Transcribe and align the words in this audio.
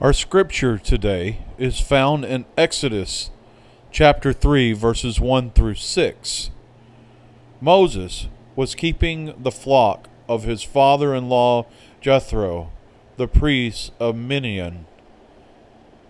Our 0.00 0.14
scripture 0.14 0.78
today 0.78 1.44
is 1.58 1.78
found 1.78 2.24
in 2.24 2.46
Exodus 2.56 3.28
chapter 3.90 4.32
3, 4.32 4.72
verses 4.72 5.20
1 5.20 5.50
through 5.50 5.74
6. 5.74 6.50
Moses 7.60 8.28
was 8.56 8.74
keeping 8.74 9.34
the 9.38 9.50
flock 9.50 10.08
of 10.26 10.44
his 10.44 10.62
father 10.62 11.14
in 11.14 11.28
law 11.28 11.66
Jethro, 12.00 12.70
the 13.18 13.28
priest 13.28 13.92
of 14.00 14.16
Midian. 14.16 14.86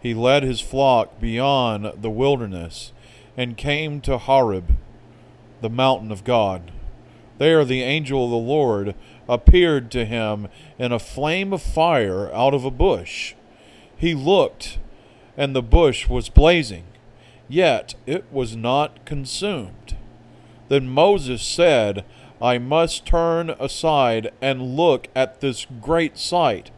He 0.00 0.14
led 0.14 0.44
his 0.44 0.60
flock 0.60 1.18
beyond 1.18 2.00
the 2.00 2.10
wilderness 2.10 2.92
and 3.36 3.56
came 3.56 4.00
to 4.02 4.18
Horeb, 4.18 4.76
the 5.62 5.68
mountain 5.68 6.12
of 6.12 6.22
God. 6.22 6.70
There 7.38 7.64
the 7.64 7.82
angel 7.82 8.26
of 8.26 8.30
the 8.30 8.36
Lord 8.36 8.94
appeared 9.28 9.90
to 9.90 10.04
him 10.04 10.46
in 10.78 10.92
a 10.92 11.00
flame 11.00 11.52
of 11.52 11.60
fire 11.60 12.32
out 12.32 12.54
of 12.54 12.64
a 12.64 12.70
bush. 12.70 13.34
He 14.00 14.14
looked, 14.14 14.78
and 15.36 15.54
the 15.54 15.62
bush 15.62 16.08
was 16.08 16.30
blazing, 16.30 16.84
yet 17.50 17.94
it 18.06 18.24
was 18.32 18.56
not 18.56 19.04
consumed. 19.04 19.94
Then 20.68 20.88
Moses 20.88 21.42
said, 21.42 22.06
I 22.40 22.56
must 22.56 23.04
turn 23.04 23.50
aside 23.60 24.32
and 24.40 24.74
look 24.74 25.08
at 25.14 25.42
this 25.42 25.66
great 25.82 26.16
sight, 26.16 26.70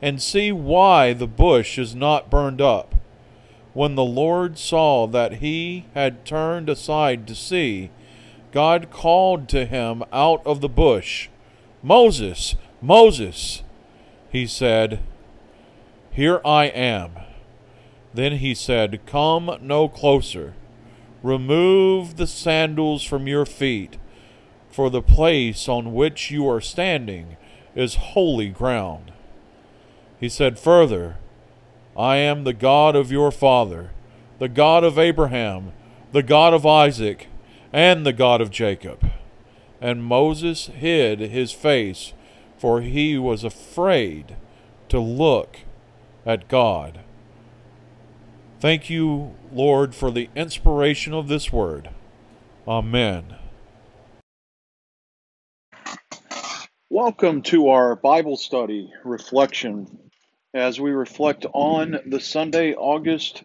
and 0.00 0.22
see 0.22 0.52
why 0.52 1.12
the 1.12 1.26
bush 1.26 1.78
is 1.78 1.94
not 1.94 2.30
burned 2.30 2.62
up. 2.62 2.94
When 3.74 3.94
the 3.94 4.02
Lord 4.02 4.56
saw 4.56 5.06
that 5.08 5.34
he 5.34 5.84
had 5.92 6.24
turned 6.24 6.70
aside 6.70 7.26
to 7.26 7.34
see, 7.34 7.90
God 8.52 8.90
called 8.90 9.50
to 9.50 9.66
him 9.66 10.02
out 10.14 10.40
of 10.46 10.62
the 10.62 10.70
bush, 10.70 11.28
Moses, 11.82 12.54
Moses. 12.80 13.62
He 14.30 14.46
said, 14.46 15.00
here 16.14 16.40
I 16.44 16.66
am. 16.66 17.10
Then 18.14 18.36
he 18.36 18.54
said, 18.54 19.04
Come 19.04 19.58
no 19.60 19.88
closer. 19.88 20.54
Remove 21.24 22.16
the 22.16 22.28
sandals 22.28 23.02
from 23.02 23.26
your 23.26 23.44
feet, 23.44 23.98
for 24.70 24.90
the 24.90 25.02
place 25.02 25.68
on 25.68 25.92
which 25.92 26.30
you 26.30 26.48
are 26.48 26.60
standing 26.60 27.36
is 27.74 27.96
holy 27.96 28.48
ground. 28.48 29.12
He 30.20 30.28
said 30.28 30.56
further, 30.56 31.16
I 31.96 32.16
am 32.16 32.44
the 32.44 32.52
God 32.52 32.94
of 32.94 33.10
your 33.10 33.32
father, 33.32 33.90
the 34.38 34.48
God 34.48 34.84
of 34.84 34.98
Abraham, 34.98 35.72
the 36.12 36.22
God 36.22 36.54
of 36.54 36.64
Isaac, 36.64 37.26
and 37.72 38.06
the 38.06 38.12
God 38.12 38.40
of 38.40 38.52
Jacob. 38.52 39.10
And 39.80 40.04
Moses 40.04 40.66
hid 40.66 41.18
his 41.18 41.50
face, 41.50 42.12
for 42.56 42.82
he 42.82 43.18
was 43.18 43.42
afraid 43.42 44.36
to 44.90 45.00
look 45.00 45.58
at 46.26 46.48
God. 46.48 47.00
Thank 48.60 48.88
you, 48.88 49.34
Lord, 49.52 49.94
for 49.94 50.10
the 50.10 50.30
inspiration 50.34 51.12
of 51.12 51.28
this 51.28 51.52
word. 51.52 51.90
Amen. 52.66 53.36
Welcome 56.88 57.42
to 57.42 57.68
our 57.70 57.96
Bible 57.96 58.36
study 58.36 58.92
reflection 59.04 59.98
as 60.54 60.80
we 60.80 60.92
reflect 60.92 61.44
on 61.52 61.98
the 62.06 62.20
Sunday, 62.20 62.74
August 62.74 63.42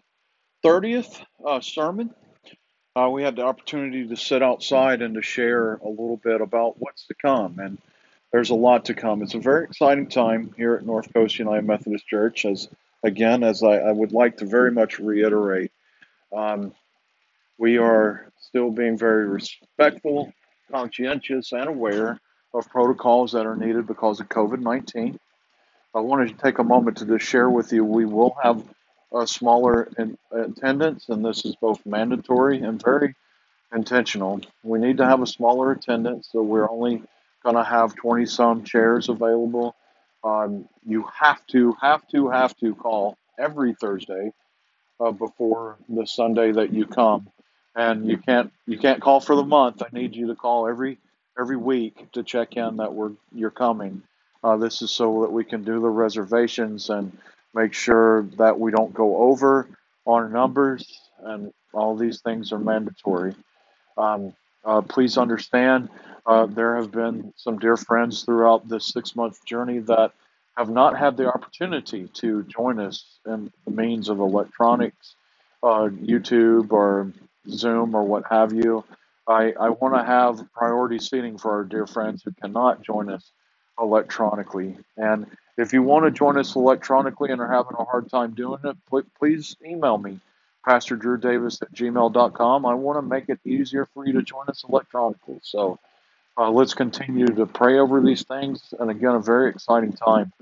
30th 0.64 1.22
uh, 1.44 1.60
sermon. 1.60 2.14
Uh, 2.96 3.08
we 3.10 3.22
had 3.22 3.36
the 3.36 3.42
opportunity 3.42 4.06
to 4.06 4.16
sit 4.16 4.42
outside 4.42 5.02
and 5.02 5.14
to 5.14 5.22
share 5.22 5.74
a 5.74 5.88
little 5.88 6.16
bit 6.16 6.40
about 6.40 6.76
what's 6.78 7.06
to 7.06 7.14
come. 7.14 7.58
And 7.58 7.78
there's 8.32 8.50
a 8.50 8.54
lot 8.54 8.84
to 8.86 8.94
come. 8.94 9.22
It's 9.22 9.34
a 9.34 9.38
very 9.40 9.64
exciting 9.64 10.06
time 10.06 10.54
here 10.56 10.74
at 10.74 10.86
North 10.86 11.12
Coast 11.12 11.38
United 11.38 11.66
Methodist 11.66 12.06
Church 12.06 12.44
as 12.44 12.68
again, 13.02 13.42
as 13.42 13.62
I, 13.62 13.78
I 13.78 13.92
would 13.92 14.12
like 14.12 14.38
to 14.38 14.46
very 14.46 14.70
much 14.70 14.98
reiterate, 14.98 15.72
um, 16.34 16.72
we 17.58 17.78
are 17.78 18.30
still 18.40 18.70
being 18.70 18.96
very 18.96 19.26
respectful, 19.26 20.32
conscientious, 20.70 21.52
and 21.52 21.68
aware 21.68 22.20
of 22.52 22.68
protocols 22.68 23.32
that 23.32 23.46
are 23.46 23.56
needed 23.56 23.86
because 23.86 24.20
of 24.20 24.28
COVID 24.28 24.60
19. 24.60 25.18
I 25.94 26.00
wanted 26.00 26.28
to 26.28 26.42
take 26.42 26.58
a 26.58 26.64
moment 26.64 26.98
to 26.98 27.06
just 27.06 27.26
share 27.26 27.50
with 27.50 27.72
you 27.72 27.84
we 27.84 28.04
will 28.04 28.36
have 28.42 28.62
a 29.12 29.26
smaller 29.26 29.88
in, 29.98 30.16
attendance, 30.30 31.08
and 31.08 31.24
this 31.24 31.44
is 31.44 31.56
both 31.56 31.84
mandatory 31.84 32.60
and 32.60 32.80
very 32.82 33.14
intentional. 33.74 34.40
We 34.62 34.78
need 34.78 34.98
to 34.98 35.06
have 35.06 35.20
a 35.20 35.26
smaller 35.26 35.72
attendance, 35.72 36.28
so 36.30 36.42
we're 36.42 36.70
only 36.70 37.02
going 37.44 37.56
to 37.56 37.64
have 37.64 37.96
20 37.96 38.26
some 38.26 38.64
chairs 38.64 39.08
available 39.08 39.74
um, 40.24 40.68
you 40.86 41.06
have 41.18 41.46
to, 41.48 41.74
have 41.80 42.06
to, 42.08 42.28
have 42.30 42.56
to 42.58 42.74
call 42.74 43.16
every 43.38 43.74
Thursday 43.74 44.32
uh, 45.00 45.12
before 45.12 45.78
the 45.88 46.06
Sunday 46.06 46.52
that 46.52 46.72
you 46.72 46.86
come, 46.86 47.28
and 47.74 48.06
you 48.08 48.18
can't 48.18 48.52
you 48.66 48.78
can't 48.78 49.00
call 49.00 49.20
for 49.20 49.36
the 49.36 49.44
month. 49.44 49.82
I 49.82 49.88
need 49.92 50.16
you 50.16 50.28
to 50.28 50.34
call 50.36 50.68
every 50.68 50.98
every 51.38 51.56
week 51.56 52.12
to 52.12 52.22
check 52.22 52.56
in 52.56 52.78
that 52.78 52.94
we're 52.94 53.12
you're 53.34 53.50
coming. 53.50 54.02
Uh, 54.44 54.56
this 54.56 54.82
is 54.82 54.90
so 54.90 55.22
that 55.22 55.32
we 55.32 55.44
can 55.44 55.64
do 55.64 55.80
the 55.80 55.88
reservations 55.88 56.90
and 56.90 57.16
make 57.54 57.74
sure 57.74 58.24
that 58.38 58.58
we 58.58 58.70
don't 58.72 58.94
go 58.94 59.18
over 59.18 59.68
our 60.06 60.28
numbers, 60.28 60.86
and 61.22 61.52
all 61.72 61.96
these 61.96 62.20
things 62.20 62.52
are 62.52 62.58
mandatory. 62.58 63.34
Um, 63.98 64.34
uh, 64.64 64.80
please 64.82 65.16
understand 65.18 65.88
uh, 66.26 66.46
there 66.46 66.76
have 66.76 66.90
been 66.90 67.32
some 67.36 67.58
dear 67.58 67.76
friends 67.76 68.22
throughout 68.22 68.68
this 68.68 68.86
six 68.86 69.16
month 69.16 69.44
journey 69.44 69.78
that 69.78 70.12
have 70.56 70.68
not 70.68 70.98
had 70.98 71.16
the 71.16 71.26
opportunity 71.26 72.08
to 72.08 72.42
join 72.44 72.78
us 72.78 73.18
in 73.26 73.50
the 73.64 73.70
means 73.70 74.08
of 74.08 74.20
electronics, 74.20 75.14
uh, 75.62 75.88
YouTube 75.88 76.72
or 76.72 77.12
Zoom 77.48 77.94
or 77.94 78.04
what 78.04 78.24
have 78.30 78.52
you. 78.52 78.84
I, 79.26 79.52
I 79.58 79.70
want 79.70 79.94
to 79.94 80.04
have 80.04 80.52
priority 80.52 80.98
seating 80.98 81.38
for 81.38 81.52
our 81.52 81.64
dear 81.64 81.86
friends 81.86 82.22
who 82.22 82.32
cannot 82.32 82.82
join 82.82 83.10
us 83.10 83.30
electronically. 83.80 84.76
And 84.96 85.26
if 85.56 85.72
you 85.72 85.82
want 85.82 86.04
to 86.04 86.10
join 86.10 86.36
us 86.36 86.54
electronically 86.56 87.30
and 87.30 87.40
are 87.40 87.50
having 87.50 87.76
a 87.78 87.84
hard 87.84 88.10
time 88.10 88.34
doing 88.34 88.60
it, 88.64 88.76
please 89.18 89.56
email 89.64 89.98
me 89.98 90.20
Pastor 90.64 90.96
Drew 90.96 91.18
Davis 91.18 91.60
at 91.62 91.72
gmail.com. 91.72 92.66
I 92.66 92.74
want 92.74 92.98
to 92.98 93.02
make 93.02 93.28
it 93.28 93.40
easier 93.44 93.86
for 93.94 94.06
you 94.06 94.14
to 94.14 94.22
join 94.22 94.46
us 94.48 94.64
electronically. 94.68 95.40
So 95.42 95.78
uh, 96.36 96.50
let's 96.50 96.74
continue 96.74 97.26
to 97.26 97.46
pray 97.46 97.78
over 97.78 98.00
these 98.00 98.24
things. 98.24 98.74
And 98.78 98.90
again, 98.90 99.14
a 99.14 99.20
very 99.20 99.50
exciting 99.50 99.92
time 99.92 100.32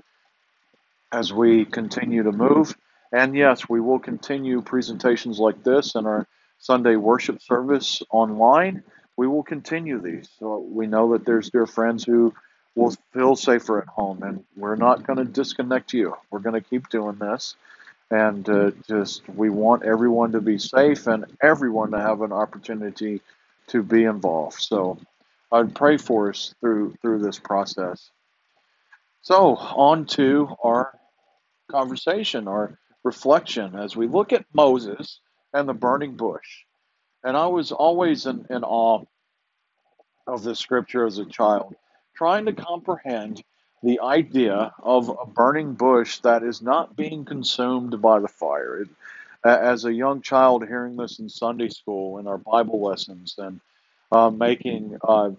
as 1.11 1.33
we 1.33 1.65
continue 1.65 2.23
to 2.23 2.31
move. 2.31 2.75
And 3.11 3.35
yes, 3.35 3.67
we 3.67 3.79
will 3.79 3.99
continue 3.99 4.61
presentations 4.61 5.39
like 5.39 5.63
this 5.63 5.95
in 5.95 6.05
our 6.05 6.27
Sunday 6.59 6.95
worship 6.95 7.41
service 7.41 8.03
online. 8.11 8.83
We 9.17 9.27
will 9.27 9.43
continue 9.43 9.99
these. 10.01 10.29
So 10.39 10.59
we 10.59 10.85
know 10.85 11.13
that 11.13 11.25
there's 11.25 11.49
dear 11.49 11.65
friends 11.65 12.03
who 12.03 12.33
will 12.75 12.95
feel 13.13 13.35
safer 13.35 13.81
at 13.81 13.87
home, 13.87 14.21
and 14.23 14.43
we're 14.55 14.75
not 14.75 15.05
going 15.05 15.17
to 15.17 15.25
disconnect 15.25 15.93
you. 15.93 16.15
We're 16.29 16.39
going 16.39 16.61
to 16.61 16.69
keep 16.69 16.89
doing 16.89 17.15
this 17.15 17.55
and 18.11 18.47
uh, 18.49 18.71
just 18.87 19.27
we 19.29 19.49
want 19.49 19.83
everyone 19.83 20.31
to 20.31 20.41
be 20.41 20.57
safe 20.57 21.07
and 21.07 21.25
everyone 21.41 21.91
to 21.91 21.99
have 21.99 22.21
an 22.21 22.31
opportunity 22.31 23.21
to 23.67 23.83
be 23.83 24.03
involved. 24.03 24.59
So 24.59 24.97
I'd 25.51 25.75
pray 25.75 25.97
for 25.97 26.29
us 26.29 26.53
through 26.59 26.95
through 27.01 27.19
this 27.19 27.39
process. 27.39 28.09
So 29.21 29.55
on 29.57 30.05
to 30.07 30.49
our 30.63 30.97
conversation, 31.69 32.47
our 32.47 32.79
reflection 33.03 33.75
as 33.75 33.95
we 33.95 34.07
look 34.07 34.33
at 34.33 34.45
Moses 34.53 35.19
and 35.53 35.67
the 35.67 35.73
burning 35.73 36.15
bush. 36.15 36.63
And 37.23 37.35
I 37.35 37.47
was 37.47 37.71
always 37.71 38.25
in, 38.25 38.45
in 38.49 38.63
awe 38.63 39.03
of 40.25 40.43
this 40.43 40.59
scripture 40.59 41.05
as 41.05 41.17
a 41.17 41.25
child, 41.25 41.75
trying 42.15 42.45
to 42.45 42.53
comprehend 42.53 43.43
the 43.81 44.01
idea 44.01 44.73
of 44.81 45.09
a 45.09 45.25
burning 45.25 45.73
bush 45.73 46.19
that 46.19 46.43
is 46.43 46.61
not 46.61 46.95
being 46.95 47.25
consumed 47.25 48.01
by 48.01 48.19
the 48.19 48.27
fire. 48.27 48.81
It, 48.81 48.89
as 49.43 49.85
a 49.85 49.93
young 49.93 50.21
child, 50.21 50.67
hearing 50.67 50.97
this 50.97 51.19
in 51.19 51.29
Sunday 51.29 51.69
school 51.69 52.17
in 52.17 52.27
our 52.27 52.37
Bible 52.37 52.81
lessons 52.81 53.35
and 53.37 53.61
uh, 54.11 54.29
making 54.29 54.97
uh, 55.01 55.31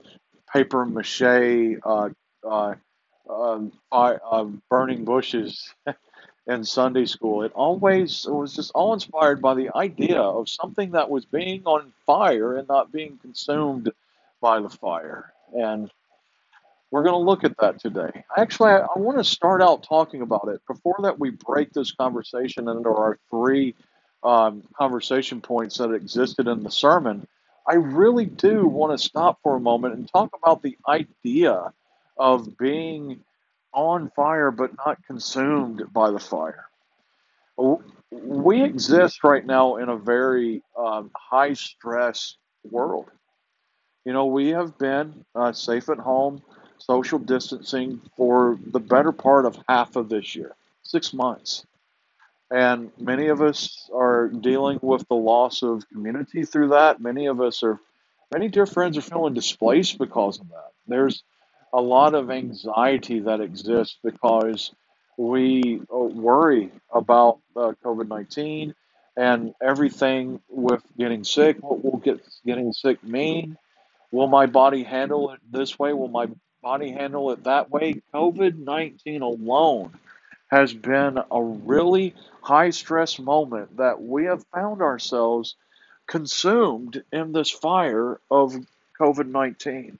paper 0.52 0.86
mache 0.86 1.78
uh, 1.84 2.08
uh, 2.48 2.74
um, 3.28 3.72
uh 3.92 4.44
burning 4.70 5.04
bushes 5.04 5.74
in 6.46 6.64
Sunday 6.64 7.04
school, 7.04 7.42
it 7.42 7.52
always 7.54 8.26
it 8.26 8.32
was 8.32 8.54
just 8.56 8.72
all 8.74 8.94
inspired 8.94 9.42
by 9.42 9.54
the 9.54 9.70
idea 9.76 10.20
of 10.20 10.48
something 10.48 10.92
that 10.92 11.10
was 11.10 11.24
being 11.26 11.62
on 11.66 11.92
fire 12.06 12.56
and 12.56 12.66
not 12.68 12.90
being 12.90 13.18
consumed 13.18 13.92
by 14.40 14.60
the 14.60 14.70
fire. 14.70 15.32
And 15.54 15.90
we're 16.90 17.02
going 17.02 17.14
to 17.14 17.18
look 17.18 17.44
at 17.44 17.56
that 17.58 17.80
today. 17.80 18.24
Actually, 18.36 18.70
I, 18.70 18.78
I 18.78 18.98
want 18.98 19.18
to 19.18 19.24
start 19.24 19.62
out 19.62 19.82
talking 19.82 20.22
about 20.22 20.48
it. 20.48 20.60
Before 20.66 20.96
that, 21.02 21.18
we 21.18 21.30
break 21.30 21.72
this 21.72 21.92
conversation 21.92 22.68
into 22.68 22.88
our 22.88 23.18
three 23.30 23.74
um, 24.22 24.62
conversation 24.76 25.40
points 25.40 25.78
that 25.78 25.92
existed 25.92 26.48
in 26.48 26.62
the 26.62 26.70
sermon. 26.70 27.26
I 27.66 27.74
really 27.74 28.26
do 28.26 28.66
want 28.66 28.98
to 28.98 28.98
stop 28.98 29.38
for 29.42 29.56
a 29.56 29.60
moment 29.60 29.94
and 29.94 30.08
talk 30.08 30.30
about 30.42 30.62
the 30.62 30.76
idea 30.88 31.72
of 32.18 32.58
being 32.58 33.20
on 33.72 34.10
fire 34.16 34.50
but 34.50 34.72
not 34.76 35.04
consumed 35.06 35.82
by 35.92 36.10
the 36.10 36.18
fire. 36.18 36.66
We 38.10 38.62
exist 38.64 39.22
right 39.22 39.44
now 39.44 39.76
in 39.76 39.88
a 39.88 39.96
very 39.96 40.62
um, 40.76 41.10
high 41.14 41.52
stress 41.52 42.36
world. 42.68 43.10
You 44.04 44.12
know, 44.12 44.26
we 44.26 44.48
have 44.48 44.78
been 44.78 45.24
uh, 45.34 45.52
safe 45.52 45.88
at 45.88 45.98
home, 45.98 46.42
social 46.80 47.18
distancing 47.18 48.00
for 48.16 48.58
the 48.64 48.80
better 48.80 49.12
part 49.12 49.46
of 49.46 49.58
half 49.68 49.96
of 49.96 50.08
this 50.08 50.34
year, 50.34 50.54
six 50.82 51.12
months. 51.12 51.64
And 52.50 52.90
many 52.98 53.28
of 53.28 53.42
us 53.42 53.88
are 53.94 54.28
dealing 54.28 54.80
with 54.82 55.06
the 55.08 55.14
loss 55.14 55.62
of 55.62 55.88
community 55.88 56.44
through 56.44 56.68
that. 56.70 57.00
Many 57.00 57.26
of 57.26 57.40
us 57.40 57.62
are, 57.62 57.78
many 58.32 58.48
dear 58.48 58.66
friends 58.66 58.98
are 58.98 59.02
feeling 59.02 59.34
displaced 59.34 59.98
because 59.98 60.40
of 60.40 60.48
that. 60.48 60.72
There's 60.88 61.22
a 61.72 61.80
lot 61.80 62.14
of 62.14 62.30
anxiety 62.30 63.20
that 63.20 63.40
exists 63.40 63.96
because 64.02 64.72
we 65.16 65.82
uh, 65.92 65.98
worry 65.98 66.72
about 66.92 67.38
uh, 67.54 67.72
COVID 67.84 68.08
19 68.08 68.74
and 69.16 69.54
everything 69.62 70.40
with 70.48 70.82
getting 70.98 71.22
sick. 71.22 71.58
What 71.60 71.84
will 71.84 71.98
get 71.98 72.20
getting 72.44 72.72
sick 72.72 73.04
mean? 73.04 73.56
Will 74.10 74.26
my 74.26 74.46
body 74.46 74.82
handle 74.82 75.30
it 75.30 75.40
this 75.48 75.78
way? 75.78 75.92
Will 75.92 76.08
my 76.08 76.26
body 76.62 76.90
handle 76.90 77.30
it 77.32 77.44
that 77.44 77.70
way? 77.70 78.02
COVID 78.14 78.58
19 78.58 79.22
alone 79.22 79.92
has 80.50 80.74
been 80.74 81.18
a 81.30 81.42
really 81.42 82.14
high 82.42 82.70
stress 82.70 83.18
moment 83.18 83.76
that 83.76 84.02
we 84.02 84.24
have 84.24 84.44
found 84.52 84.82
ourselves 84.82 85.56
consumed 86.06 87.02
in 87.12 87.32
this 87.32 87.50
fire 87.50 88.20
of 88.30 88.54
COVID 89.00 89.26
19. 89.26 89.98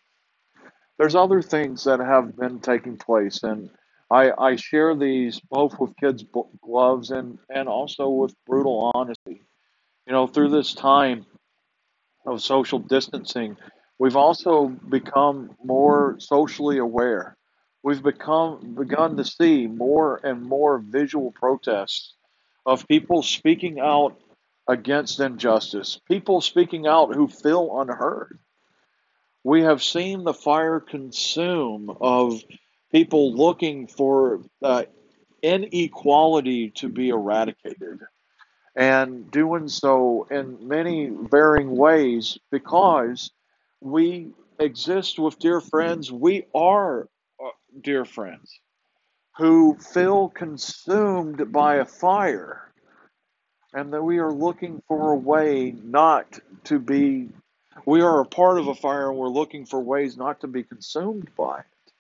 There's 0.99 1.15
other 1.15 1.41
things 1.41 1.85
that 1.85 2.01
have 2.01 2.37
been 2.37 2.61
taking 2.61 2.99
place, 2.99 3.43
and 3.43 3.71
I, 4.11 4.33
I 4.37 4.57
share 4.57 4.95
these 4.95 5.41
both 5.41 5.79
with 5.79 5.97
kids' 5.97 6.25
gloves 6.61 7.11
and, 7.11 7.39
and 7.49 7.69
also 7.69 8.09
with 8.09 8.35
brutal 8.47 8.91
honesty. 8.95 9.41
You 10.07 10.13
know, 10.13 10.27
through 10.27 10.51
this 10.51 10.75
time 10.75 11.25
of 12.27 12.43
social 12.43 12.81
distancing, 12.81 13.57
we've 14.01 14.17
also 14.17 14.67
become 14.67 15.55
more 15.63 16.17
socially 16.19 16.79
aware 16.79 17.37
we've 17.83 18.03
become 18.03 18.75
begun 18.75 19.17
to 19.17 19.25
see 19.25 19.67
more 19.67 20.21
and 20.23 20.43
more 20.43 20.79
visual 20.79 21.33
protests 21.33 22.15
of 22.67 22.87
people 22.89 23.23
speaking 23.23 23.81
out 23.81 24.21
against 24.69 25.21
injustice, 25.21 26.01
people 26.07 26.41
speaking 26.41 26.87
out 26.87 27.15
who 27.15 27.27
feel 27.27 27.81
unheard. 27.81 28.39
We 29.43 29.63
have 29.63 29.83
seen 29.83 30.25
the 30.25 30.35
fire 30.35 30.81
consume 30.81 31.97
of 32.01 32.43
people 32.93 33.35
looking 33.35 33.87
for 33.87 34.43
uh, 34.63 34.85
inequality 35.43 36.71
to 36.77 36.89
be 36.89 37.09
eradicated 37.09 38.01
and 38.77 39.31
doing 39.31 39.69
so 39.69 40.29
in 40.31 40.69
many 40.69 41.11
varying 41.11 41.75
ways 41.75 42.39
because 42.51 43.31
we 43.81 44.33
exist 44.59 45.19
with 45.19 45.39
dear 45.39 45.61
friends. 45.61 46.13
We 46.13 46.47
are 46.55 47.09
uh, 47.43 47.51
dear 47.81 48.05
friends, 48.05 48.61
who 49.37 49.77
feel 49.77 50.29
consumed 50.29 51.51
by 51.53 51.77
a 51.77 51.85
fire, 51.85 52.73
and 53.73 53.93
that 53.93 54.03
we 54.03 54.19
are 54.19 54.33
looking 54.33 54.83
for 54.87 55.13
a 55.13 55.17
way 55.17 55.75
not 55.83 56.39
to 56.65 56.79
be, 56.79 57.29
we 57.87 58.03
are 58.03 58.21
a 58.21 58.27
part 58.27 58.59
of 58.59 58.69
a 58.69 58.75
fire 58.75 59.11
and 59.11 59.19
we're 59.19 59.29
looking 59.29 59.65
for 59.65 59.81
ways 59.81 60.17
not 60.17 60.41
to 60.41 60.49
be 60.49 60.63
consumed 60.63 61.31
by 61.37 61.61
it. 61.61 61.93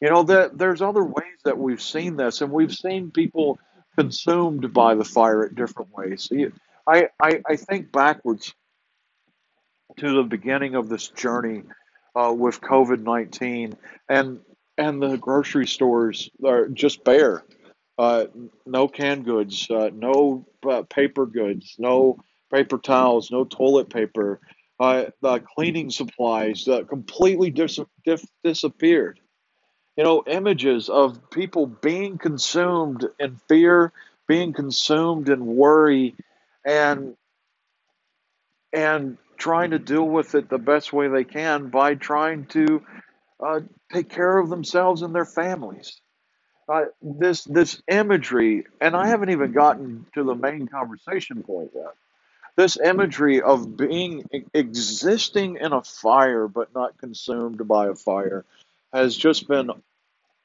You 0.00 0.10
know, 0.10 0.22
that 0.24 0.56
there's 0.56 0.80
other 0.80 1.02
ways 1.02 1.38
that 1.44 1.58
we've 1.58 1.82
seen 1.82 2.16
this, 2.16 2.40
and 2.40 2.52
we've 2.52 2.74
seen 2.74 3.10
people 3.10 3.58
consumed 3.96 4.72
by 4.72 4.94
the 4.94 5.04
fire 5.04 5.44
at 5.44 5.56
different 5.56 5.92
ways. 5.92 6.30
I, 6.86 7.08
I, 7.20 7.42
I 7.48 7.56
think 7.56 7.90
backwards 7.90 8.54
to 9.98 10.14
the 10.14 10.22
beginning 10.22 10.74
of 10.74 10.88
this 10.88 11.08
journey 11.08 11.62
uh, 12.14 12.32
with 12.36 12.60
COVID 12.60 13.00
19, 13.00 13.76
and 14.08 14.40
and 14.76 15.02
the 15.02 15.16
grocery 15.16 15.66
stores 15.66 16.30
are 16.44 16.68
just 16.68 17.04
bare. 17.04 17.44
Uh, 17.98 18.26
no 18.64 18.86
canned 18.86 19.24
goods, 19.24 19.68
uh, 19.70 19.90
no 19.92 20.46
uh, 20.68 20.82
paper 20.82 21.26
goods, 21.26 21.74
no 21.78 22.16
paper 22.52 22.78
towels, 22.78 23.30
no 23.30 23.44
toilet 23.44 23.90
paper. 23.90 24.40
Uh, 24.78 25.06
the 25.20 25.40
cleaning 25.40 25.90
supplies 25.90 26.68
uh, 26.68 26.84
completely 26.84 27.50
dis- 27.50 27.80
disappeared. 28.44 29.18
You 29.96 30.04
know, 30.04 30.22
images 30.28 30.88
of 30.88 31.28
people 31.30 31.66
being 31.66 32.18
consumed 32.18 33.04
in 33.18 33.40
fear, 33.48 33.92
being 34.28 34.52
consumed 34.52 35.28
in 35.28 35.44
worry, 35.44 36.14
and 36.64 37.16
and 38.72 39.18
trying 39.38 39.70
to 39.70 39.78
deal 39.78 40.06
with 40.06 40.34
it 40.34 40.48
the 40.48 40.58
best 40.58 40.92
way 40.92 41.08
they 41.08 41.24
can 41.24 41.68
by 41.68 41.94
trying 41.94 42.44
to 42.46 42.82
uh, 43.40 43.60
take 43.92 44.10
care 44.10 44.38
of 44.38 44.50
themselves 44.50 45.02
and 45.02 45.14
their 45.14 45.24
families. 45.24 46.00
Uh, 46.68 46.86
this 47.00 47.44
this 47.44 47.80
imagery, 47.88 48.66
and 48.80 48.94
I 48.94 49.06
haven't 49.06 49.30
even 49.30 49.52
gotten 49.52 50.04
to 50.14 50.22
the 50.22 50.34
main 50.34 50.66
conversation 50.66 51.42
point 51.42 51.70
yet. 51.74 51.94
This 52.56 52.76
imagery 52.76 53.40
of 53.40 53.76
being 53.76 54.28
existing 54.52 55.58
in 55.60 55.72
a 55.72 55.82
fire 55.82 56.46
but 56.48 56.74
not 56.74 56.98
consumed 56.98 57.66
by 57.66 57.86
a 57.86 57.94
fire 57.94 58.44
has 58.92 59.16
just 59.16 59.48
been 59.48 59.70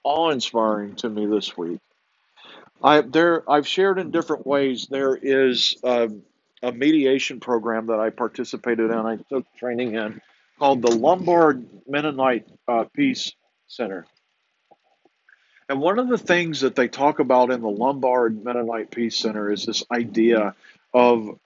awe-inspiring 0.04 0.96
to 0.98 1.10
me 1.10 1.25
this 1.25 1.57
week. 1.57 1.80
I 2.81 3.01
there 3.01 3.50
I've 3.50 3.68
shared 3.68 4.00
in 4.00 4.12
different 4.12 4.46
ways. 4.46 4.88
There 4.89 5.16
is 5.16 5.75
a, 5.84 6.10
a 6.63 6.71
mediation 6.71 7.39
program 7.39 7.88
that 7.88 8.00
I 8.00 8.10
participated 8.10 8.89
in. 8.89 8.98
I 8.98 9.18
took 9.18 9.45
training 9.57 9.95
in 9.95 10.21
called 10.57 10.81
the 10.81 10.92
Lombard 10.92 11.68
Mennonite 11.88 12.48
uh, 12.68 12.86
Peace 12.94 13.33
Center. 13.68 14.06
And 15.68 15.80
one 15.81 16.00
of 16.00 16.07
the 16.07 16.18
things 16.18 16.62
that 16.62 16.75
they 16.75 16.88
talk 16.88 17.19
about 17.19 17.51
in 17.51 17.62
the 17.62 17.69
Lombard 17.69 18.44
Mennonite 18.44 18.92
Peace 18.92 19.18
Center 19.18 19.51
is 19.51 19.65
this 19.65 19.83
idea 19.92 20.56
of 20.94 21.38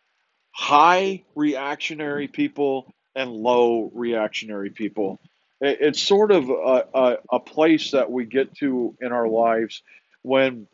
high 0.52 1.24
reactionary 1.36 2.28
people 2.28 2.94
and 3.16 3.32
low 3.32 3.92
reactionary 3.94 4.70
people. 4.70 5.20
It's 5.60 6.02
sort 6.02 6.32
of 6.32 6.50
a, 6.50 6.86
a, 6.94 7.18
a, 7.32 7.40
place 7.40 7.92
that 7.92 8.12
we 8.12 8.26
get 8.26 8.56
to 8.58 8.96
in 9.02 9.12
our 9.12 9.28
lives 9.28 9.82
when 10.22 10.68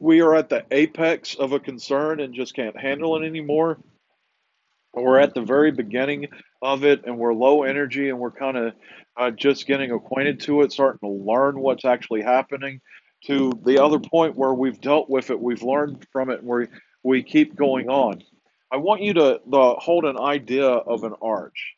we 0.00 0.20
are 0.20 0.34
at 0.34 0.48
the 0.48 0.64
apex 0.70 1.34
of 1.34 1.52
a 1.52 1.60
concern 1.60 2.20
and 2.20 2.34
just 2.34 2.54
can't 2.54 2.78
handle 2.78 3.16
it 3.16 3.26
anymore 3.26 3.78
we're 4.92 5.18
at 5.18 5.34
the 5.34 5.42
very 5.42 5.70
beginning 5.70 6.28
of 6.62 6.84
it 6.84 7.04
and 7.04 7.16
we're 7.16 7.34
low 7.34 7.62
energy 7.62 8.08
and 8.08 8.18
we're 8.18 8.30
kind 8.30 8.56
of 8.56 8.72
uh, 9.16 9.30
just 9.30 9.66
getting 9.66 9.92
acquainted 9.92 10.40
to 10.40 10.62
it, 10.62 10.72
starting 10.72 10.98
to 11.00 11.08
learn 11.08 11.58
what's 11.58 11.84
actually 11.84 12.22
happening, 12.22 12.80
to 13.26 13.52
the 13.64 13.78
other 13.82 13.98
point 13.98 14.36
where 14.36 14.54
we've 14.54 14.80
dealt 14.80 15.08
with 15.08 15.30
it, 15.30 15.40
we've 15.40 15.62
learned 15.62 16.06
from 16.10 16.30
it, 16.30 16.40
and 16.40 16.48
we, 16.48 16.66
we 17.02 17.22
keep 17.22 17.54
going 17.54 17.88
on. 17.88 18.22
I 18.72 18.78
want 18.78 19.02
you 19.02 19.12
to 19.14 19.40
the, 19.46 19.74
hold 19.78 20.04
an 20.04 20.18
idea 20.18 20.66
of 20.66 21.04
an 21.04 21.14
arch, 21.20 21.74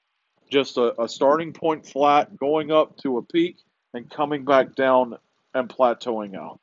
just 0.51 0.77
a, 0.77 1.01
a 1.03 1.09
starting 1.09 1.53
point 1.53 1.87
flat, 1.87 2.37
going 2.37 2.71
up 2.71 2.97
to 2.99 3.19
a 3.19 3.23
peak, 3.23 3.57
and 3.93 4.09
coming 4.09 4.45
back 4.45 4.75
down 4.75 5.17
and 5.55 5.69
plateauing 5.69 6.37
out. 6.37 6.61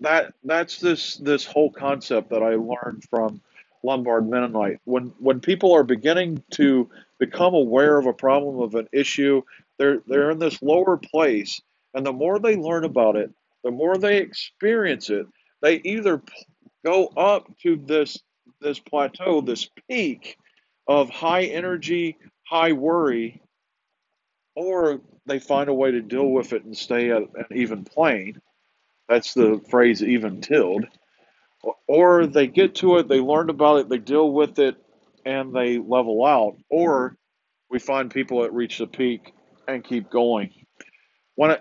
That 0.00 0.34
that's 0.44 0.78
this 0.80 1.16
this 1.16 1.44
whole 1.44 1.70
concept 1.70 2.30
that 2.30 2.42
I 2.42 2.54
learned 2.56 3.04
from 3.10 3.40
Lombard 3.82 4.28
Mennonite. 4.28 4.80
When 4.84 5.12
when 5.18 5.40
people 5.40 5.72
are 5.74 5.84
beginning 5.84 6.42
to 6.52 6.90
become 7.18 7.54
aware 7.54 7.98
of 7.98 8.06
a 8.06 8.12
problem 8.12 8.60
of 8.60 8.74
an 8.74 8.88
issue, 8.92 9.42
they're 9.78 10.02
they're 10.06 10.30
in 10.30 10.38
this 10.38 10.62
lower 10.62 10.96
place, 10.96 11.60
and 11.94 12.04
the 12.04 12.12
more 12.12 12.38
they 12.38 12.56
learn 12.56 12.84
about 12.84 13.16
it, 13.16 13.30
the 13.64 13.70
more 13.70 13.96
they 13.96 14.18
experience 14.18 15.10
it, 15.10 15.26
they 15.62 15.76
either 15.84 16.22
go 16.84 17.06
up 17.16 17.46
to 17.62 17.76
this 17.76 18.18
this 18.60 18.78
plateau, 18.78 19.40
this 19.40 19.68
peak 19.88 20.36
of 20.86 21.08
high 21.10 21.44
energy, 21.44 22.18
high 22.46 22.72
worry, 22.72 23.40
or 24.54 25.00
they 25.26 25.38
find 25.38 25.68
a 25.68 25.74
way 25.74 25.90
to 25.90 26.02
deal 26.02 26.28
with 26.28 26.52
it 26.52 26.64
and 26.64 26.76
stay 26.76 27.10
at 27.10 27.22
an 27.22 27.46
even 27.54 27.84
plane. 27.84 28.40
That's 29.10 29.34
the 29.34 29.62
phrase 29.70 30.02
even 30.04 30.42
tilled 30.42 30.86
or 31.88 32.26
they 32.26 32.46
get 32.46 32.76
to 32.76 32.98
it, 32.98 33.08
they 33.08 33.20
learn 33.20 33.50
about 33.50 33.78
it, 33.80 33.88
they 33.88 33.98
deal 33.98 34.32
with 34.32 34.58
it, 34.58 34.76
and 35.26 35.54
they 35.54 35.78
level 35.78 36.24
out, 36.26 36.56
or 36.70 37.16
we 37.70 37.78
find 37.78 38.10
people 38.12 38.42
that 38.42 38.54
reach 38.54 38.78
the 38.78 38.86
peak 38.86 39.34
and 39.68 39.84
keep 39.84 40.10
going. 40.10 40.52
When 41.36 41.52
I, 41.52 41.58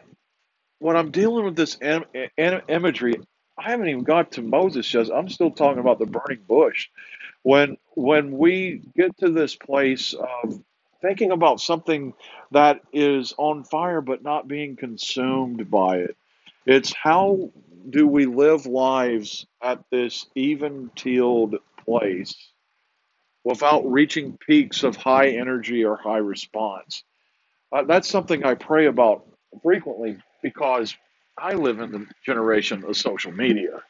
when 0.80 0.98
I'm 0.98 1.12
dealing 1.12 1.46
with 1.46 1.56
this 1.56 1.78
im- 1.82 2.06
im- 2.38 2.62
imagery, 2.70 3.16
I 3.58 3.72
haven't 3.72 3.90
even 3.90 4.04
got 4.04 4.34
to 4.34 4.44
Moses 4.44 4.94
yet. 4.94 5.10
I'm 5.14 5.30
still 5.30 5.52
talking 5.52 5.80
about 5.80 6.00
the 6.00 6.08
burning 6.08 6.44
bush. 6.48 6.90
When 7.44 7.78
when 7.96 8.38
we 8.38 8.84
get 8.98 9.18
to 9.20 9.32
this 9.32 9.56
place 9.56 10.14
of 10.14 10.62
thinking 11.02 11.32
about 11.32 11.62
something 11.62 12.14
that 12.52 12.82
is 12.94 13.34
on 13.38 13.64
fire 13.66 14.02
but 14.02 14.24
not 14.24 14.48
being 14.48 14.76
consumed 14.78 15.70
by 15.72 16.00
it, 16.00 16.18
it's 16.66 16.94
how 16.94 17.52
do 17.90 18.08
we 18.08 18.26
live 18.26 18.66
lives 18.66 19.46
at 19.62 19.84
this 19.92 20.28
even 20.36 20.92
keeled 20.96 21.56
place 21.86 22.36
without 23.44 23.90
reaching 23.90 24.38
peaks 24.38 24.84
of 24.84 24.96
high 24.96 25.30
energy 25.30 25.84
or 25.86 25.96
high 25.96 26.18
response? 26.18 27.04
Uh, 27.72 27.84
that's 27.84 28.10
something 28.10 28.44
I 28.44 28.56
pray 28.56 28.88
about 28.88 29.26
frequently 29.64 30.18
because 30.42 30.96
I 31.38 31.54
live 31.54 31.80
in 31.80 31.92
the 31.92 32.06
generation 32.26 32.84
of 32.84 32.98
social 32.98 33.32
media. 33.32 33.82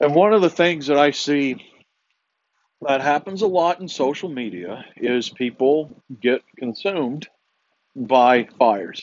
And 0.00 0.14
one 0.14 0.32
of 0.32 0.42
the 0.42 0.50
things 0.50 0.88
that 0.88 0.98
I 0.98 1.12
see 1.12 1.64
that 2.80 3.00
happens 3.00 3.42
a 3.42 3.46
lot 3.46 3.80
in 3.80 3.86
social 3.86 4.28
media 4.28 4.84
is 4.96 5.28
people 5.30 6.02
get 6.20 6.42
consumed 6.56 7.28
by 7.94 8.48
fires. 8.58 9.02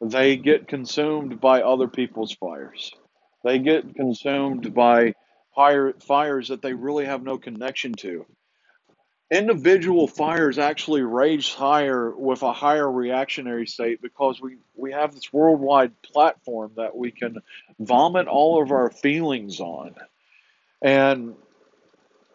They 0.00 0.36
get 0.36 0.66
consumed 0.66 1.40
by 1.40 1.62
other 1.62 1.88
people's 1.88 2.32
fires. 2.32 2.92
They 3.44 3.58
get 3.58 3.94
consumed 3.94 4.74
by 4.74 5.14
fire, 5.54 5.92
fires 6.00 6.48
that 6.48 6.62
they 6.62 6.72
really 6.72 7.06
have 7.06 7.22
no 7.22 7.38
connection 7.38 7.94
to. 7.94 8.26
Individual 9.30 10.08
fires 10.08 10.58
actually 10.58 11.02
rage 11.02 11.54
higher 11.54 12.10
with 12.10 12.42
a 12.42 12.52
higher 12.52 12.90
reactionary 12.90 13.66
state 13.66 14.02
because 14.02 14.40
we, 14.40 14.56
we 14.74 14.90
have 14.92 15.14
this 15.14 15.32
worldwide 15.32 15.92
platform 16.02 16.72
that 16.76 16.96
we 16.96 17.12
can 17.12 17.38
vomit 17.78 18.26
all 18.26 18.60
of 18.60 18.72
our 18.72 18.90
feelings 18.90 19.60
on. 19.60 19.94
And 20.82 21.34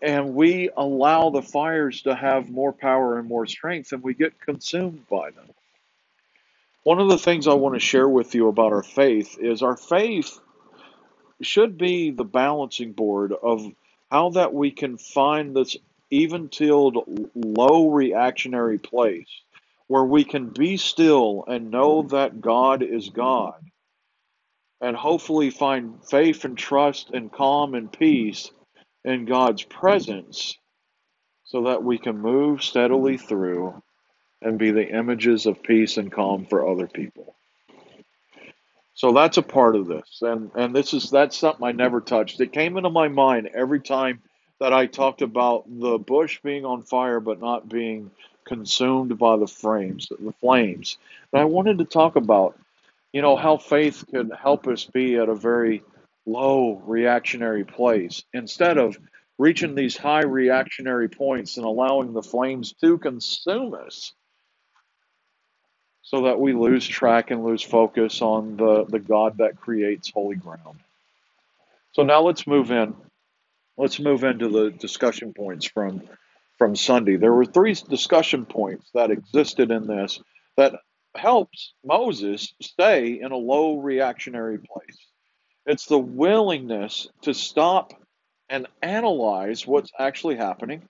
and 0.02 0.36
we 0.36 0.70
allow 0.78 1.32
the 1.32 1.42
fires 1.42 2.04
to 2.04 2.14
have 2.14 2.50
more 2.50 2.72
power 2.74 3.18
and 3.18 3.28
more 3.28 3.48
strength 3.48 3.92
and 3.92 4.04
we 4.04 4.14
get 4.14 4.40
consumed 4.40 5.08
by 5.10 5.32
them. 5.32 5.50
One 6.86 7.00
of 7.00 7.10
the 7.10 7.18
things 7.18 7.48
I 7.48 7.56
want 7.56 7.74
to 7.74 7.80
share 7.80 8.08
with 8.08 8.36
you 8.36 8.48
about 8.48 8.72
our 8.72 8.84
faith 8.84 9.40
is 9.40 9.64
our 9.64 9.76
faith 9.76 10.40
should 11.42 11.80
be 11.80 12.12
the 12.12 12.24
balancing 12.24 12.94
board 12.94 13.34
of 13.34 13.66
how 14.12 14.30
that 14.30 14.54
we 14.54 14.70
can 14.70 15.00
find 15.00 15.56
this 15.56 15.76
even 16.12 16.48
tilled 16.48 17.32
low 17.34 17.90
reactionary 17.90 18.78
place 18.78 19.30
where 19.88 20.04
we 20.04 20.26
can 20.26 20.50
be 20.50 20.78
still 20.78 21.44
and 21.48 21.72
know 21.72 22.04
that 22.04 22.40
God 22.40 22.84
is 22.84 23.10
God 23.10 23.60
and 24.80 24.96
hopefully 24.96 25.50
find 25.50 26.06
faith 26.08 26.46
and 26.46 26.56
trust 26.56 27.10
and 27.10 27.32
calm 27.32 27.74
and 27.74 27.92
peace 27.92 28.52
in 29.04 29.26
God's 29.26 29.64
presence 29.64 30.56
so 31.46 31.64
that 31.64 31.84
we 31.84 31.98
can 31.98 32.20
move 32.20 32.64
steadily 32.64 33.18
through 33.18 33.82
and 34.46 34.60
be 34.60 34.70
the 34.70 34.88
images 34.88 35.48
of 35.48 35.64
peace 35.64 35.98
and 35.98 36.12
calm 36.12 36.46
for 36.46 36.70
other 36.70 36.86
people. 36.86 37.36
So 38.94 39.12
that's 39.12 39.38
a 39.38 39.42
part 39.42 39.76
of 39.76 39.88
this. 39.88 40.20
And 40.22 40.52
and 40.56 40.74
this 40.74 40.94
is 40.94 41.10
that's 41.10 41.36
something 41.36 41.66
I 41.66 41.72
never 41.72 42.00
touched. 42.00 42.40
It 42.40 42.54
came 42.54 42.78
into 42.78 42.92
my 42.92 43.08
mind 43.08 43.50
every 43.54 43.82
time 43.82 44.22
that 44.60 44.72
I 44.72 44.86
talked 44.86 45.24
about 45.24 45.66
the 45.68 45.98
bush 45.98 46.40
being 46.44 46.64
on 46.64 46.84
fire 46.84 47.20
but 47.20 47.42
not 47.42 47.68
being 47.68 48.12
consumed 48.46 49.18
by 49.18 49.36
the 49.36 49.48
flames, 49.48 50.08
the 50.08 50.32
flames. 50.40 50.98
And 51.34 51.42
I 51.42 51.46
wanted 51.46 51.80
to 51.80 51.86
talk 51.86 52.16
about, 52.16 52.58
you 53.12 53.24
know, 53.24 53.36
how 53.36 53.58
faith 53.58 54.06
could 54.12 54.32
help 54.40 54.68
us 54.68 54.86
be 54.86 55.16
at 55.16 55.28
a 55.28 55.36
very 55.36 55.82
low 56.28 56.82
reactionary 56.86 57.66
place 57.66 58.24
instead 58.32 58.78
of 58.78 58.98
reaching 59.40 59.74
these 59.74 59.98
high 59.98 60.24
reactionary 60.24 61.10
points 61.10 61.58
and 61.58 61.66
allowing 61.66 62.14
the 62.14 62.22
flames 62.22 62.74
to 62.82 63.00
consume 63.00 63.74
us 63.74 64.14
so 66.06 66.22
that 66.22 66.40
we 66.40 66.54
lose 66.54 66.88
track 66.88 67.32
and 67.32 67.44
lose 67.44 67.64
focus 67.64 68.22
on 68.22 68.58
the, 68.58 68.86
the 68.86 69.00
God 69.00 69.40
that 69.40 69.60
creates 69.60 70.12
holy 70.12 70.36
ground. 70.36 70.80
So 71.94 72.04
now 72.04 72.22
let's 72.22 72.46
move 72.46 72.72
in. 72.72 72.96
Let's 73.76 74.00
move 74.00 74.24
into 74.24 74.48
the 74.48 74.70
discussion 74.70 75.34
points 75.34 75.66
from 75.66 76.04
from 76.58 76.76
Sunday. 76.76 77.18
There 77.18 77.34
were 77.34 77.46
three 77.46 77.74
discussion 77.74 78.46
points 78.46 78.90
that 78.94 79.12
existed 79.12 79.72
in 79.72 79.88
this 79.88 80.22
that 80.56 80.76
helps 81.14 81.74
Moses 81.84 82.54
stay 82.62 83.20
in 83.20 83.32
a 83.34 83.38
low 83.38 83.78
reactionary 83.80 84.60
place. 84.60 84.98
It's 85.66 85.88
the 85.88 86.00
willingness 86.00 87.10
to 87.24 87.34
stop 87.34 87.94
and 88.48 88.68
analyze 88.82 89.66
what's 89.68 89.92
actually 90.00 90.36
happening, 90.36 90.84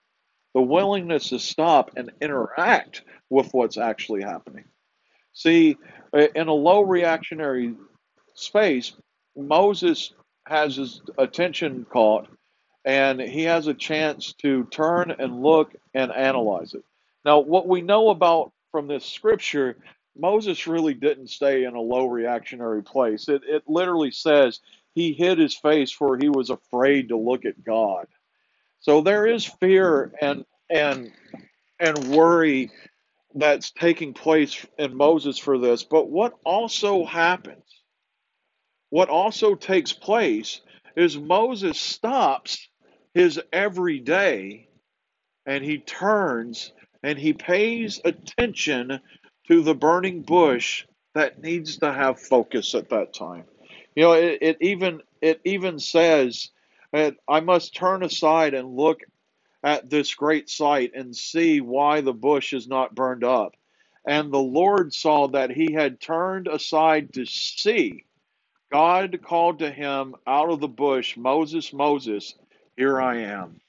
the 0.53 0.61
willingness 0.61 1.29
to 1.29 1.39
stop 1.39 1.91
and 1.95 2.11
interact 2.21 3.01
with 3.29 3.51
what's 3.53 3.77
actually 3.77 4.21
happening. 4.21 4.65
See, 5.35 5.77
uh, 6.13 6.27
in 6.33 6.47
a 6.47 6.53
low 6.53 6.81
reactionary 6.81 7.75
space, 8.35 8.93
Moses 9.37 10.13
has 10.47 10.77
his 10.77 11.01
attention 11.17 11.85
caught 11.91 12.27
and 12.85 13.19
he 13.19 13.43
has 13.43 13.67
a 13.67 13.73
chance 13.73 14.33
to 14.33 14.65
turn 14.65 15.11
and 15.11 15.43
look 15.43 15.75
and 15.93 16.11
analyze 16.11 16.73
it. 16.73 16.83
Now, 17.25 17.39
what 17.39 17.67
we 17.67 17.81
know 17.81 18.09
about 18.09 18.53
from 18.71 18.87
this 18.87 19.05
scripture, 19.05 19.77
Moses 20.17 20.67
really 20.67 20.93
didn't 20.93 21.29
stay 21.29 21.65
in 21.65 21.75
a 21.75 21.81
low 21.81 22.07
reactionary 22.07 22.83
place. 22.83 23.27
It, 23.27 23.41
it 23.45 23.63
literally 23.67 24.11
says 24.11 24.61
he 24.93 25.13
hid 25.13 25.39
his 25.39 25.55
face 25.55 25.91
for 25.91 26.17
he 26.17 26.29
was 26.29 26.49
afraid 26.51 27.09
to 27.09 27.17
look 27.17 27.45
at 27.45 27.63
God. 27.63 28.07
So 28.79 29.01
there 29.01 29.27
is 29.27 29.45
fear 29.45 30.13
and 30.21 30.45
and 30.69 31.11
and 31.79 32.15
worry 32.15 32.71
that's 33.35 33.71
taking 33.71 34.13
place 34.13 34.65
in 34.79 34.95
Moses 34.95 35.37
for 35.37 35.57
this. 35.57 35.83
But 35.83 36.09
what 36.09 36.33
also 36.45 37.05
happens, 37.05 37.63
what 38.89 39.09
also 39.09 39.55
takes 39.55 39.93
place, 39.93 40.61
is 40.95 41.17
Moses 41.17 41.79
stops 41.79 42.69
his 43.13 43.39
everyday 43.53 44.69
and 45.45 45.63
he 45.63 45.79
turns 45.79 46.71
and 47.03 47.19
he 47.19 47.33
pays 47.33 48.01
attention 48.05 48.99
to 49.47 49.61
the 49.63 49.75
burning 49.75 50.21
bush 50.21 50.85
that 51.13 51.41
needs 51.41 51.77
to 51.77 51.91
have 51.93 52.19
focus 52.19 52.75
at 52.75 52.89
that 52.89 53.13
time. 53.13 53.45
You 53.95 54.03
know, 54.03 54.13
it, 54.13 54.39
it 54.41 54.57
even 54.61 55.01
it 55.21 55.41
even 55.45 55.79
says 55.79 56.49
I 57.27 57.39
must 57.41 57.75
turn 57.75 58.03
aside 58.03 58.53
and 58.53 58.75
look 58.75 59.01
at 59.65 59.89
this 59.89 60.13
great 60.13 60.47
sight 60.47 60.91
and 60.93 61.15
see 61.15 61.59
why 61.59 61.99
the 61.99 62.13
bush 62.13 62.53
is 62.53 62.67
not 62.67 62.93
burned 62.93 63.23
up. 63.23 63.55
And 64.07 64.31
the 64.31 64.37
Lord 64.37 64.93
saw 64.93 65.27
that 65.29 65.49
he 65.49 65.73
had 65.73 65.99
turned 65.99 66.47
aside 66.47 67.13
to 67.13 67.25
see. 67.25 68.05
God 68.71 69.19
called 69.23 69.59
to 69.59 69.71
him 69.71 70.13
out 70.27 70.51
of 70.51 70.59
the 70.59 70.67
bush, 70.67 71.17
Moses, 71.17 71.73
Moses, 71.73 72.35
here 72.77 73.01
I 73.01 73.21
am. 73.21 73.59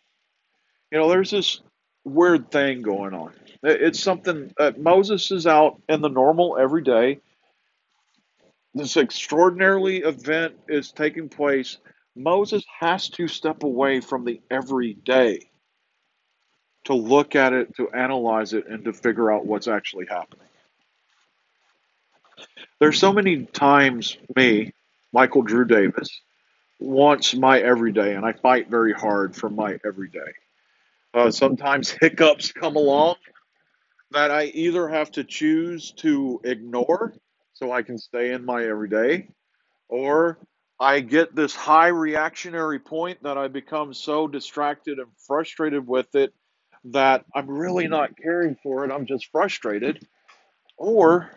You 0.93 0.99
know, 0.99 1.09
there's 1.09 1.31
this 1.31 1.63
weird 2.05 2.51
thing 2.51 2.83
going 2.83 3.15
on. 3.15 3.33
It's 3.63 4.01
something 4.01 4.53
that 4.59 4.79
Moses 4.79 5.31
is 5.31 5.47
out 5.47 5.81
in 5.89 6.03
the 6.03 6.11
normal 6.11 6.59
everyday. 6.59 7.21
This 8.75 8.99
extraordinarily 8.99 9.99
event 9.99 10.57
is 10.69 10.93
taking 10.93 11.31
place. 11.31 11.79
Moses 12.15 12.65
has 12.81 13.09
to 13.11 13.27
step 13.27 13.63
away 13.63 14.01
from 14.01 14.27
the 14.27 14.43
everyday 14.51 15.41
to 16.87 16.95
look 16.95 17.37
at 17.37 17.53
it, 17.53 17.77
to 17.77 17.91
analyze 17.91 18.53
it, 18.53 18.67
and 18.69 18.85
to 18.85 18.93
figure 18.93 19.31
out 19.31 19.47
what's 19.47 19.69
actually 19.69 20.07
happening. 20.07 20.47
There's 22.79 22.99
so 22.99 23.13
many 23.13 23.45
times 23.45 24.17
me, 24.35 24.73
Michael 25.13 25.43
Drew 25.43 25.65
Davis, 25.65 26.09
wants 26.79 27.35
my 27.35 27.61
everyday, 27.61 28.15
and 28.15 28.25
I 28.25 28.33
fight 28.33 28.69
very 28.71 28.93
hard 28.93 29.35
for 29.35 29.49
my 29.49 29.79
everyday. 29.85 30.33
Uh, 31.15 31.31
sometimes 31.31 31.91
hiccups 32.01 32.53
come 32.53 32.77
along 32.77 33.17
that 34.13 34.31
I 34.31 34.45
either 34.45 34.89
have 34.89 35.11
to 35.13 35.25
choose 35.25 35.93
to 35.99 36.41
ignore 36.45 37.15
so 37.55 37.73
I 37.73 37.83
can 37.83 37.99
stay 37.99 38.33
in 38.33 38.45
my 38.45 38.65
everyday, 38.65 39.29
or 39.89 40.39
I 40.79 41.01
get 41.01 41.35
this 41.35 41.55
high 41.55 41.89
reactionary 41.89 42.79
point 42.79 43.23
that 43.23 43.39
I 43.39 43.49
become 43.49 43.95
so 43.95 44.29
distracted 44.29 44.99
and 44.99 45.09
frustrated 45.27 45.87
with 45.87 46.15
it 46.15 46.35
that 46.93 47.25
I'm 47.35 47.51
really 47.51 47.89
not 47.89 48.17
caring 48.17 48.57
for 48.63 48.85
it, 48.85 48.93
I'm 48.93 49.07
just 49.07 49.31
frustrated, 49.33 50.07
or 50.77 51.31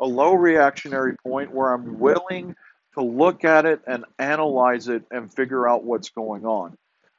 a 0.00 0.06
low 0.06 0.34
reactionary 0.34 1.16
point 1.16 1.52
where 1.52 1.72
I'm 1.72 1.98
willing 1.98 2.54
to 2.94 3.02
look 3.02 3.44
at 3.44 3.66
it 3.66 3.80
and 3.86 4.04
analyze 4.18 4.88
it 4.88 5.04
and 5.10 5.32
figure 5.32 5.68
out 5.68 5.84
what's 5.84 6.10
going 6.10 6.44
on. 6.44 6.76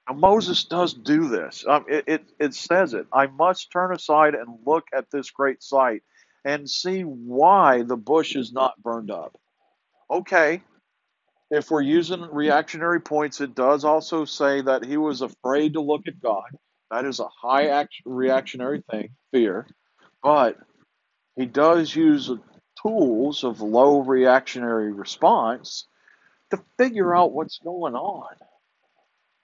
Now, 0.07 0.15
Moses 0.15 0.63
does 0.63 0.93
do 0.93 1.27
this. 1.27 1.65
Um, 1.67 1.85
it, 1.87 2.05
it, 2.07 2.23
it 2.39 2.53
says 2.55 2.93
it. 2.93 3.07
I 3.13 3.27
must 3.27 3.71
turn 3.71 3.93
aside 3.93 4.35
and 4.35 4.59
look 4.65 4.85
at 4.93 5.11
this 5.11 5.29
great 5.29 5.61
sight 5.61 6.03
and 6.45 6.69
see 6.69 7.01
why 7.01 7.83
the 7.83 7.97
bush 7.97 8.35
is 8.35 8.51
not 8.51 8.81
burned 8.81 9.11
up. 9.11 9.37
Okay, 10.09 10.61
if 11.51 11.69
we're 11.69 11.81
using 11.81 12.21
reactionary 12.21 13.01
points, 13.01 13.41
it 13.41 13.55
does 13.55 13.83
also 13.83 14.25
say 14.25 14.61
that 14.61 14.85
he 14.85 14.97
was 14.97 15.21
afraid 15.21 15.73
to 15.73 15.81
look 15.81 16.07
at 16.07 16.21
God. 16.21 16.49
That 16.91 17.05
is 17.05 17.19
a 17.19 17.27
high 17.27 17.67
act- 17.67 18.01
reactionary 18.05 18.84
thing, 18.89 19.10
fear. 19.31 19.67
But 20.24 20.58
he 21.36 21.46
does 21.46 21.96
use 21.96 22.31
tools 22.81 23.43
of 23.43 23.62
low 23.62 24.01
reactionary 24.01 24.91
response 24.91 25.88
to 26.51 26.62
figure 26.77 27.15
out 27.15 27.31
what's 27.31 27.60
going 27.60 27.96
on, 27.96 28.36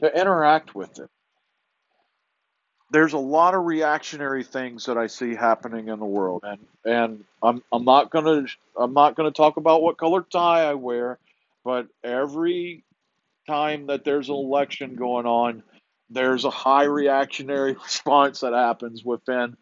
to 0.02 0.20
interact 0.20 0.76
with 0.76 1.00
it. 1.00 1.10
There's 2.92 3.14
a 3.14 3.18
lot 3.20 3.56
of 3.56 3.66
reactionary 3.66 4.44
things 4.44 4.86
that 4.86 4.98
I 4.98 5.08
see 5.08 5.36
happening 5.36 5.90
in 5.90 6.00
the 6.00 6.06
world, 6.06 6.44
and 6.46 6.66
and 6.86 7.24
I'm 7.42 7.64
I'm 7.72 7.84
not 7.84 8.12
gonna 8.12 8.46
I'm 8.78 8.94
not 8.94 9.16
gonna 9.16 9.32
talk 9.32 9.58
about 9.58 9.82
what 9.82 9.98
color 9.98 10.26
tie 10.32 10.66
I 10.70 10.76
wear, 10.76 11.18
but 11.64 11.88
every 12.04 12.84
time 13.48 13.88
that 13.88 14.04
there's 14.04 14.30
an 14.30 14.36
election 14.36 14.96
going 14.96 15.26
on, 15.26 15.64
there's 16.10 16.46
a 16.46 16.50
high 16.50 16.86
reactionary 16.86 17.74
response 17.84 18.42
that 18.42 18.54
happens 18.54 19.04
within 19.04 19.58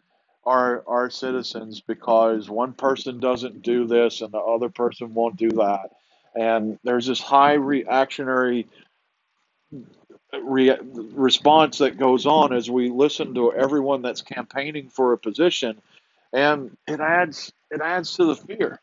our 0.45 0.83
our 0.87 1.09
citizens 1.09 1.81
because 1.81 2.49
one 2.49 2.73
person 2.73 3.19
doesn't 3.19 3.61
do 3.61 3.87
this 3.87 4.21
and 4.21 4.31
the 4.33 4.39
other 4.39 4.69
person 4.69 5.13
won't 5.13 5.37
do 5.37 5.49
that. 5.51 5.91
And 6.35 6.79
there's 6.83 7.07
this 7.07 7.21
high 7.21 7.53
reactionary 7.53 8.67
re- 10.33 10.77
response 10.81 11.79
that 11.79 11.97
goes 11.97 12.25
on 12.25 12.53
as 12.53 12.69
we 12.69 12.89
listen 12.89 13.35
to 13.35 13.53
everyone 13.53 14.01
that's 14.01 14.21
campaigning 14.21 14.89
for 14.89 15.13
a 15.13 15.17
position, 15.17 15.81
and 16.33 16.75
it 16.87 16.99
adds 16.99 17.53
it 17.71 17.81
adds 17.81 18.15
to 18.15 18.25
the 18.25 18.35
fear 18.35 18.81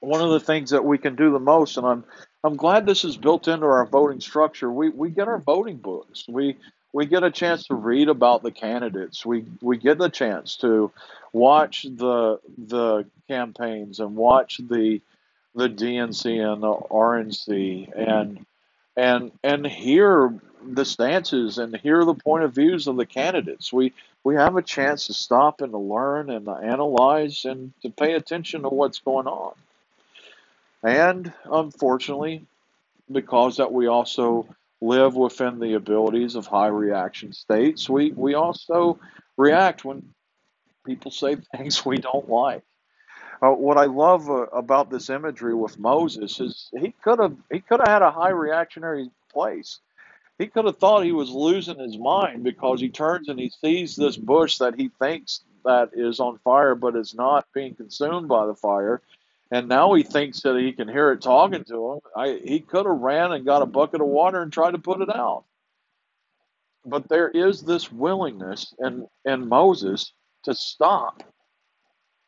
one 0.00 0.20
of 0.20 0.30
the 0.30 0.40
things 0.40 0.70
that 0.70 0.84
we 0.84 0.98
can 0.98 1.16
do 1.16 1.30
the 1.32 1.38
most, 1.38 1.76
and 1.76 1.86
I'm 1.86 2.04
I'm 2.44 2.56
glad 2.56 2.86
this 2.86 3.04
is 3.04 3.16
built 3.16 3.48
into 3.48 3.66
our 3.66 3.86
voting 3.86 4.20
structure. 4.20 4.70
We 4.70 4.90
we 4.90 5.10
get 5.10 5.28
our 5.28 5.38
voting 5.38 5.78
books. 5.78 6.24
We 6.28 6.56
we 6.92 7.06
get 7.06 7.24
a 7.24 7.30
chance 7.30 7.66
to 7.66 7.74
read 7.74 8.08
about 8.08 8.42
the 8.42 8.52
candidates. 8.52 9.26
We 9.26 9.44
we 9.60 9.78
get 9.78 9.98
the 9.98 10.08
chance 10.08 10.56
to 10.58 10.92
watch 11.32 11.82
the 11.82 12.40
the 12.56 13.06
campaigns 13.28 14.00
and 14.00 14.16
watch 14.16 14.58
the 14.58 15.00
the 15.54 15.68
DNC 15.68 16.52
and 16.52 16.62
the 16.62 16.74
RNC 16.74 18.08
and 18.08 18.46
and 18.96 19.32
and 19.42 19.66
hear 19.66 20.38
the 20.62 20.84
stances 20.84 21.58
and 21.58 21.76
hear 21.76 22.04
the 22.04 22.14
point 22.14 22.44
of 22.44 22.54
views 22.54 22.86
of 22.86 22.96
the 22.96 23.06
candidates. 23.06 23.72
We 23.72 23.92
we 24.24 24.36
have 24.36 24.56
a 24.56 24.62
chance 24.62 25.06
to 25.06 25.14
stop 25.14 25.60
and 25.60 25.72
to 25.72 25.78
learn 25.78 26.30
and 26.30 26.46
to 26.46 26.52
analyze 26.52 27.44
and 27.44 27.72
to 27.82 27.90
pay 27.90 28.14
attention 28.14 28.62
to 28.62 28.68
what's 28.68 28.98
going 28.98 29.26
on. 29.26 29.54
And 30.86 31.32
unfortunately, 31.44 32.46
because 33.10 33.56
that 33.56 33.72
we 33.72 33.88
also 33.88 34.46
live 34.80 35.16
within 35.16 35.58
the 35.58 35.74
abilities 35.74 36.36
of 36.36 36.46
high 36.46 36.68
reaction 36.68 37.32
states, 37.32 37.88
we, 37.90 38.12
we 38.12 38.34
also 38.34 39.00
react 39.36 39.84
when 39.84 40.14
people 40.84 41.10
say 41.10 41.36
things 41.56 41.84
we 41.84 41.98
don't 41.98 42.28
like. 42.28 42.62
Uh, 43.42 43.50
what 43.50 43.78
I 43.78 43.86
love 43.86 44.30
uh, 44.30 44.46
about 44.52 44.88
this 44.88 45.10
imagery 45.10 45.54
with 45.54 45.76
Moses 45.76 46.38
is 46.38 46.70
he 46.80 46.94
could 47.02 47.18
have 47.18 47.36
he 47.52 47.60
could 47.60 47.80
have 47.80 47.88
had 47.88 48.02
a 48.02 48.12
high 48.12 48.30
reactionary 48.30 49.10
place. 49.32 49.80
He 50.38 50.46
could 50.46 50.66
have 50.66 50.78
thought 50.78 51.04
he 51.04 51.12
was 51.12 51.30
losing 51.30 51.80
his 51.80 51.98
mind 51.98 52.44
because 52.44 52.80
he 52.80 52.90
turns 52.90 53.28
and 53.28 53.40
he 53.40 53.50
sees 53.50 53.96
this 53.96 54.16
bush 54.16 54.58
that 54.58 54.76
he 54.76 54.90
thinks 55.00 55.40
that 55.64 55.90
is 55.94 56.20
on 56.20 56.38
fire 56.44 56.76
but 56.76 56.96
is 56.96 57.14
not 57.14 57.46
being 57.52 57.74
consumed 57.74 58.28
by 58.28 58.46
the 58.46 58.54
fire 58.54 59.02
and 59.50 59.68
now 59.68 59.94
he 59.94 60.02
thinks 60.02 60.42
that 60.42 60.56
he 60.56 60.72
can 60.72 60.88
hear 60.88 61.12
it 61.12 61.22
talking 61.22 61.64
to 61.64 61.92
him. 61.92 62.00
I, 62.16 62.40
he 62.44 62.60
could 62.60 62.86
have 62.86 62.98
ran 62.98 63.32
and 63.32 63.44
got 63.44 63.62
a 63.62 63.66
bucket 63.66 64.00
of 64.00 64.08
water 64.08 64.42
and 64.42 64.52
tried 64.52 64.72
to 64.72 64.78
put 64.78 65.00
it 65.00 65.14
out. 65.14 65.44
But 66.84 67.08
there 67.08 67.28
is 67.28 67.62
this 67.62 67.90
willingness 67.90 68.74
in, 68.78 69.06
in 69.24 69.48
Moses 69.48 70.12
to 70.44 70.54
stop 70.54 71.22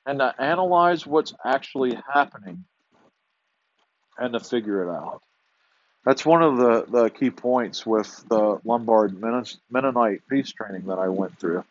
and 0.07 0.21
to 0.21 0.35
analyze 0.41 1.07
what's 1.07 1.35
actually 1.45 1.99
happening 2.13 2.65
and 4.17 4.33
to 4.33 4.41
figure 4.41 4.83
it 4.83 4.91
out. 4.93 5.23
That's 6.05 6.25
one 6.25 6.43
of 6.43 6.57
the, 6.57 6.87
the 6.89 7.11
key 7.11 7.31
points 7.31 7.85
with 7.85 8.25
the 8.29 8.61
Lombard 8.65 9.21
Mennonite 9.71 10.23
peace 10.29 10.51
training 10.53 10.87
that 10.87 10.99
I 10.99 11.09
went 11.09 11.39
through. 11.39 11.65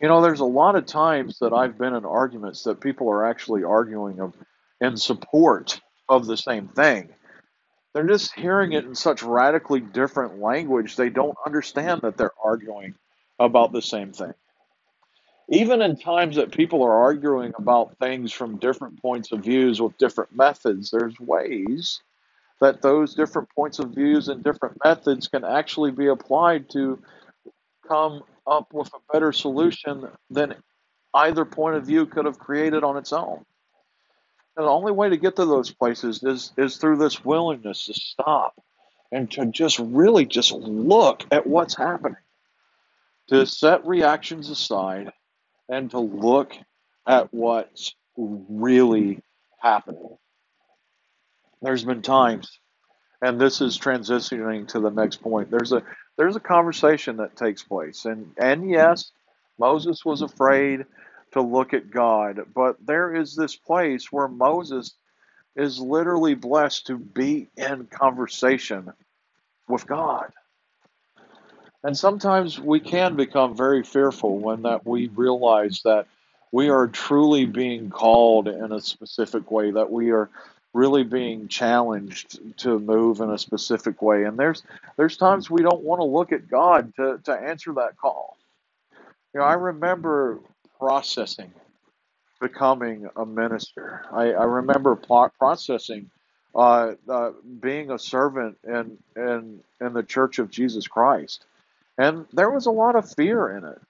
You 0.00 0.08
know, 0.08 0.20
there's 0.20 0.40
a 0.40 0.44
lot 0.44 0.76
of 0.76 0.86
times 0.86 1.38
that 1.40 1.52
I've 1.52 1.78
been 1.78 1.94
in 1.94 2.04
arguments 2.04 2.64
that 2.64 2.80
people 2.80 3.08
are 3.10 3.26
actually 3.26 3.64
arguing 3.64 4.20
of 4.20 4.34
in 4.80 4.96
support 4.96 5.80
of 6.08 6.26
the 6.26 6.36
same 6.36 6.68
thing. 6.68 7.10
They're 7.92 8.06
just 8.06 8.34
hearing 8.34 8.72
it 8.72 8.84
in 8.84 8.94
such 8.94 9.22
radically 9.22 9.80
different 9.80 10.38
language, 10.38 10.96
they 10.96 11.10
don't 11.10 11.36
understand 11.44 12.02
that 12.02 12.16
they're 12.16 12.32
arguing 12.42 12.94
about 13.38 13.72
the 13.72 13.82
same 13.82 14.12
thing. 14.12 14.34
Even 15.48 15.80
in 15.80 15.96
times 15.96 16.36
that 16.36 16.52
people 16.52 16.82
are 16.82 16.92
arguing 16.92 17.54
about 17.56 17.96
things 17.98 18.32
from 18.32 18.58
different 18.58 19.00
points 19.00 19.32
of 19.32 19.44
views 19.44 19.80
with 19.80 19.96
different 19.96 20.34
methods, 20.36 20.90
there's 20.90 21.18
ways 21.18 22.02
that 22.60 22.82
those 22.82 23.14
different 23.14 23.48
points 23.54 23.78
of 23.78 23.94
views 23.94 24.28
and 24.28 24.44
different 24.44 24.76
methods 24.84 25.28
can 25.28 25.44
actually 25.44 25.90
be 25.90 26.08
applied 26.08 26.68
to 26.70 27.02
come 27.86 28.22
up 28.46 28.72
with 28.72 28.88
a 28.88 29.12
better 29.12 29.32
solution 29.32 30.06
than 30.30 30.54
either 31.14 31.44
point 31.44 31.76
of 31.76 31.86
view 31.86 32.04
could 32.04 32.26
have 32.26 32.38
created 32.38 32.84
on 32.84 32.96
its 32.96 33.12
own. 33.12 33.44
And 34.58 34.66
the 34.66 34.72
only 34.72 34.90
way 34.90 35.08
to 35.08 35.16
get 35.16 35.36
to 35.36 35.44
those 35.46 35.70
places 35.70 36.20
is 36.24 36.52
is 36.56 36.78
through 36.78 36.96
this 36.96 37.24
willingness 37.24 37.86
to 37.86 37.94
stop 37.94 38.60
and 39.12 39.30
to 39.30 39.46
just 39.46 39.78
really 39.78 40.26
just 40.26 40.50
look 40.50 41.24
at 41.30 41.46
what's 41.46 41.76
happening. 41.76 42.16
To 43.28 43.46
set 43.46 43.86
reactions 43.86 44.50
aside 44.50 45.12
and 45.68 45.88
to 45.92 46.00
look 46.00 46.54
at 47.06 47.32
what's 47.32 47.94
really 48.16 49.22
happening. 49.60 50.18
There's 51.62 51.84
been 51.84 52.02
times, 52.02 52.58
and 53.22 53.40
this 53.40 53.60
is 53.60 53.78
transitioning 53.78 54.66
to 54.68 54.80
the 54.80 54.90
next 54.90 55.22
point. 55.22 55.52
There's 55.52 55.72
a 55.72 55.84
there's 56.16 56.34
a 56.34 56.40
conversation 56.40 57.18
that 57.18 57.36
takes 57.36 57.62
place, 57.62 58.06
and 58.06 58.32
and 58.36 58.68
yes, 58.68 59.12
Moses 59.56 60.04
was 60.04 60.22
afraid 60.22 60.84
to 61.32 61.42
look 61.42 61.74
at 61.74 61.90
God. 61.90 62.40
But 62.54 62.76
there 62.84 63.14
is 63.14 63.36
this 63.36 63.56
place 63.56 64.12
where 64.12 64.28
Moses 64.28 64.94
is 65.56 65.80
literally 65.80 66.34
blessed 66.34 66.86
to 66.88 66.98
be 66.98 67.48
in 67.56 67.86
conversation 67.86 68.92
with 69.68 69.86
God. 69.86 70.32
And 71.84 71.96
sometimes 71.96 72.60
we 72.60 72.80
can 72.80 73.16
become 73.16 73.56
very 73.56 73.82
fearful 73.82 74.38
when 74.38 74.62
that 74.62 74.86
we 74.86 75.08
realize 75.08 75.82
that 75.84 76.06
we 76.52 76.68
are 76.70 76.88
truly 76.88 77.46
being 77.46 77.90
called 77.90 78.48
in 78.48 78.72
a 78.72 78.80
specific 78.80 79.50
way, 79.50 79.70
that 79.70 79.90
we 79.90 80.10
are 80.10 80.28
really 80.74 81.04
being 81.04 81.48
challenged 81.48 82.38
to 82.58 82.78
move 82.78 83.20
in 83.20 83.30
a 83.30 83.38
specific 83.38 84.02
way. 84.02 84.24
And 84.24 84.38
there's 84.38 84.62
there's 84.96 85.16
times 85.16 85.50
we 85.50 85.62
don't 85.62 85.82
want 85.82 86.00
to 86.00 86.04
look 86.04 86.32
at 86.32 86.48
God 86.48 86.92
to, 86.96 87.20
to 87.24 87.32
answer 87.32 87.72
that 87.74 87.96
call. 87.96 88.36
You 89.34 89.40
know, 89.40 89.46
I 89.46 89.54
remember 89.54 90.40
processing 90.78 91.52
becoming 92.40 93.08
a 93.16 93.26
minister. 93.26 94.04
I, 94.12 94.32
I 94.32 94.44
remember 94.44 94.96
processing 94.96 96.10
uh, 96.54 96.92
uh, 97.08 97.30
being 97.60 97.90
a 97.90 97.98
servant 97.98 98.58
in, 98.64 98.98
in, 99.16 99.60
in 99.80 99.92
the 99.92 100.02
Church 100.02 100.38
of 100.38 100.50
Jesus 100.50 100.86
Christ. 100.86 101.44
And 101.96 102.26
there 102.32 102.50
was 102.50 102.66
a 102.66 102.70
lot 102.70 102.96
of 102.96 103.12
fear 103.12 103.56
in 103.56 103.64
it. 103.64 103.80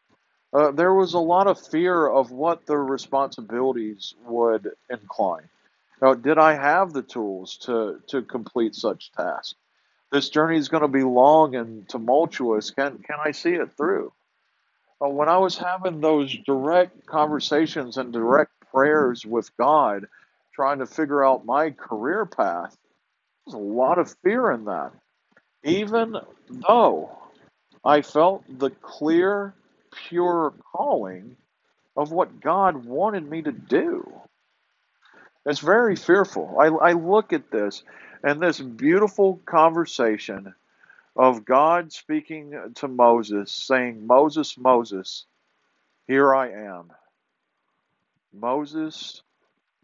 Uh, 0.53 0.71
there 0.71 0.95
was 0.95 1.13
a 1.13 1.19
lot 1.19 1.47
of 1.47 1.61
fear 1.61 2.09
of 2.09 2.31
what 2.31 2.65
the 2.65 2.77
responsibilities 2.77 4.15
would 4.25 4.71
incline. 4.89 5.49
Now, 6.01 6.15
did 6.15 6.39
I 6.39 6.55
have 6.55 6.93
the 6.93 7.03
tools 7.03 7.59
to, 7.63 8.01
to 8.09 8.23
complete 8.23 8.75
such 8.75 9.13
tasks? 9.13 9.55
This 10.11 10.31
journey 10.31 10.57
is 10.57 10.69
going 10.69 10.83
to 10.83 10.89
be 10.89 11.03
long 11.03 11.55
and 11.55 11.87
tumultuous. 11.87 12.71
Can, 12.71 12.99
can 12.99 13.17
I 13.23 13.33
see 13.33 13.53
it 13.53 13.77
through? 13.77 14.13
But 15.01 15.15
when 15.15 15.29
I 15.29 15.39
was 15.39 15.59
having 15.59 16.01
those 16.01 16.37
direct 16.47 17.07
conversations 17.07 17.99
and 17.99 18.13
direct 18.13 18.53
prayers 18.73 19.25
with 19.27 19.57
God, 19.57 20.07
trying 20.55 20.81
to 20.81 20.87
figure 20.87 21.25
out 21.25 21.47
my 21.47 21.71
career 21.71 22.27
path, 22.27 22.77
there's 23.47 23.55
a 23.55 23.59
lot 23.59 23.99
of 23.99 24.15
fear 24.25 24.51
in 24.53 24.65
that. 24.67 24.93
Even 25.65 26.17
though 26.49 27.17
I 27.85 28.03
felt 28.03 28.45
the 28.59 28.71
clear, 28.71 29.55
pure 30.09 30.55
calling 30.73 31.37
of 31.97 32.13
what 32.13 32.41
God 32.41 32.85
wanted 32.85 33.29
me 33.29 33.43
to 33.43 33.53
do. 33.53 34.13
It's 35.47 35.61
very 35.61 35.97
fearful. 35.97 36.57
I, 36.61 36.67
I 36.67 36.93
look 36.93 37.33
at 37.33 37.51
this 37.51 37.83
and 38.23 38.41
this 38.41 38.61
beautiful 38.61 39.41
conversation 39.47 40.55
of 41.19 41.45
God 41.47 41.93
speaking 41.93 42.55
to 42.77 42.89
Moses, 42.89 43.53
saying, 43.53 44.07
Moses, 44.07 44.57
Moses, 44.59 45.27
here 46.09 46.35
I 46.35 46.51
am. 46.53 46.93
Moses, 48.35 49.23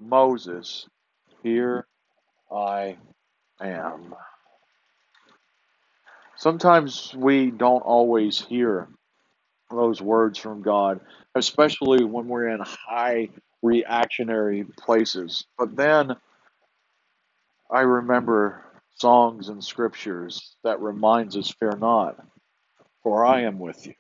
Moses, 0.00 0.88
here 1.42 1.86
I 2.52 2.96
am. 3.60 4.14
Sometimes 6.36 7.14
we 7.16 7.50
don't 7.50 7.82
always 7.82 8.40
hear 8.40 8.88
those 9.70 10.02
words 10.02 10.38
from 10.38 10.62
God, 10.62 11.00
especially 11.34 12.04
when 12.04 12.28
we're 12.28 12.48
in 12.48 12.60
high 12.60 13.30
reactionary 13.62 14.64
places. 14.78 15.46
But 15.58 15.76
then 15.76 16.16
I 17.70 17.80
remember 17.82 18.64
songs 18.94 19.48
and 19.48 19.62
scriptures 19.62 20.56
that 20.64 20.80
reminds 20.80 21.36
us, 21.36 21.50
fear 21.50 21.76
not, 21.78 22.16
for 23.02 23.24
I 23.26 23.42
am 23.42 23.58
with 23.58 23.86
you. 23.86 23.94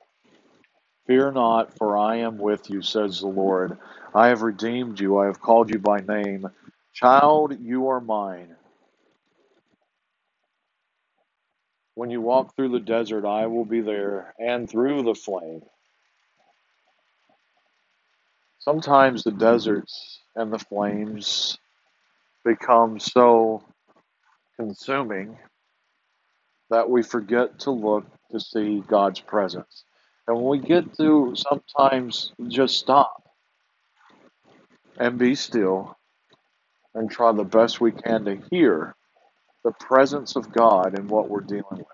Fear 1.06 1.32
not, 1.32 1.76
for 1.76 1.96
I 1.96 2.16
am 2.18 2.38
with 2.38 2.70
you, 2.70 2.80
says 2.80 3.20
the 3.20 3.26
Lord. 3.26 3.78
I 4.14 4.28
have 4.28 4.42
redeemed 4.42 5.00
you, 5.00 5.18
I 5.18 5.26
have 5.26 5.40
called 5.40 5.70
you 5.70 5.78
by 5.78 6.00
name. 6.00 6.48
Child, 6.94 7.58
you 7.60 7.88
are 7.88 8.00
mine. 8.00 8.54
When 11.94 12.10
you 12.10 12.20
walk 12.20 12.56
through 12.56 12.70
the 12.70 12.80
desert, 12.80 13.24
I 13.24 13.46
will 13.46 13.64
be 13.64 13.80
there, 13.80 14.34
and 14.38 14.68
through 14.68 15.02
the 15.02 15.14
flame. 15.14 15.62
Sometimes 18.58 19.22
the 19.22 19.30
deserts 19.30 20.20
and 20.34 20.52
the 20.52 20.58
flames 20.58 21.58
become 22.44 22.98
so 22.98 23.62
consuming 24.56 25.36
that 26.70 26.88
we 26.88 27.02
forget 27.02 27.58
to 27.60 27.70
look 27.70 28.06
to 28.30 28.40
see 28.40 28.82
God's 28.86 29.20
presence. 29.20 29.84
And 30.26 30.36
when 30.36 30.46
we 30.46 30.66
get 30.66 30.96
to 30.96 31.34
sometimes 31.36 32.32
just 32.48 32.78
stop 32.78 33.28
and 34.98 35.18
be 35.18 35.34
still 35.34 35.96
and 36.94 37.10
try 37.10 37.32
the 37.32 37.44
best 37.44 37.80
we 37.80 37.92
can 37.92 38.24
to 38.24 38.36
hear 38.50 38.94
the 39.64 39.72
presence 39.72 40.36
of 40.36 40.52
God 40.52 40.98
in 40.98 41.08
what 41.08 41.28
we're 41.28 41.40
dealing 41.40 41.64
with. 41.78 41.86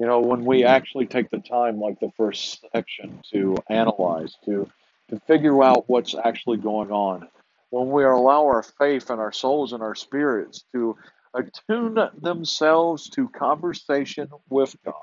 You 0.00 0.06
know, 0.06 0.20
when 0.20 0.44
we 0.44 0.64
actually 0.64 1.06
take 1.06 1.30
the 1.30 1.38
time, 1.38 1.80
like 1.80 1.98
the 2.00 2.12
first 2.16 2.64
section, 2.72 3.20
to 3.32 3.56
analyze, 3.68 4.36
to 4.44 4.68
to 5.10 5.18
figure 5.20 5.62
out 5.62 5.88
what's 5.88 6.14
actually 6.14 6.58
going 6.58 6.90
on, 6.90 7.26
when 7.70 7.90
we 7.90 8.04
allow 8.04 8.44
our 8.44 8.62
faith 8.62 9.08
and 9.10 9.20
our 9.20 9.32
souls 9.32 9.72
and 9.72 9.82
our 9.82 9.94
spirits 9.94 10.64
to 10.72 10.96
attune 11.34 11.98
themselves 12.20 13.08
to 13.10 13.28
conversation 13.28 14.28
with 14.48 14.76
God, 14.84 14.94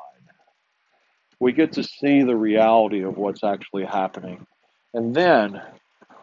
we 1.39 1.51
get 1.51 1.73
to 1.73 1.83
see 1.83 2.23
the 2.23 2.35
reality 2.35 3.03
of 3.03 3.17
what's 3.17 3.43
actually 3.43 3.85
happening. 3.85 4.45
And 4.93 5.13
then 5.15 5.61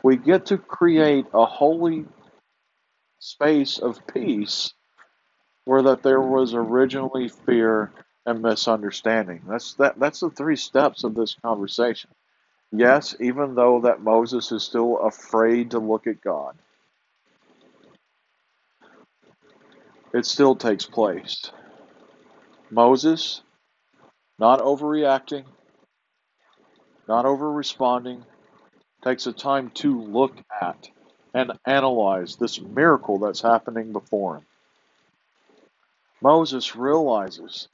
we 0.03 0.17
get 0.17 0.47
to 0.47 0.59
create 0.59 1.27
a 1.35 1.45
holy 1.45 2.07
space 3.19 3.79
of 3.79 4.07
peace 4.07 4.73
where 5.65 5.83
that 5.83 6.03
there 6.03 6.21
was 6.21 6.55
originally 6.55 7.29
fear 7.29 7.93
and 8.27 8.43
misunderstanding. 8.43 9.43
That's 9.49 9.75
that 9.75 9.99
that's 9.99 10.21
the 10.21 10.31
three 10.31 10.57
steps 10.57 11.05
of 11.05 11.15
this 11.15 11.37
conversation. 11.43 12.11
Yes, 12.73 13.15
even 13.21 13.55
though 13.55 13.83
that 13.83 14.01
Moses 14.01 14.51
is 14.51 14.63
still 14.63 14.99
afraid 14.99 15.73
to 15.73 15.79
look 15.79 16.07
at 16.07 16.23
God, 16.23 16.57
it 20.15 20.27
still 20.27 20.57
takes 20.57 20.87
place. 20.87 21.51
Moses 22.71 23.43
not 24.39 24.61
overreacting, 24.61 25.45
not 27.09 27.27
over 27.27 27.51
responding, 27.53 28.25
takes 29.05 29.25
the 29.25 29.33
time 29.33 29.71
to 29.71 30.01
look 30.03 30.37
at 30.61 30.89
and 31.35 31.53
analyze 31.67 32.37
this 32.37 32.61
miracle 32.61 33.19
that's 33.19 33.41
happening 33.41 33.93
before 33.93 34.39
him. 34.39 34.47
Moses 36.21 36.77
realizes 36.77 37.69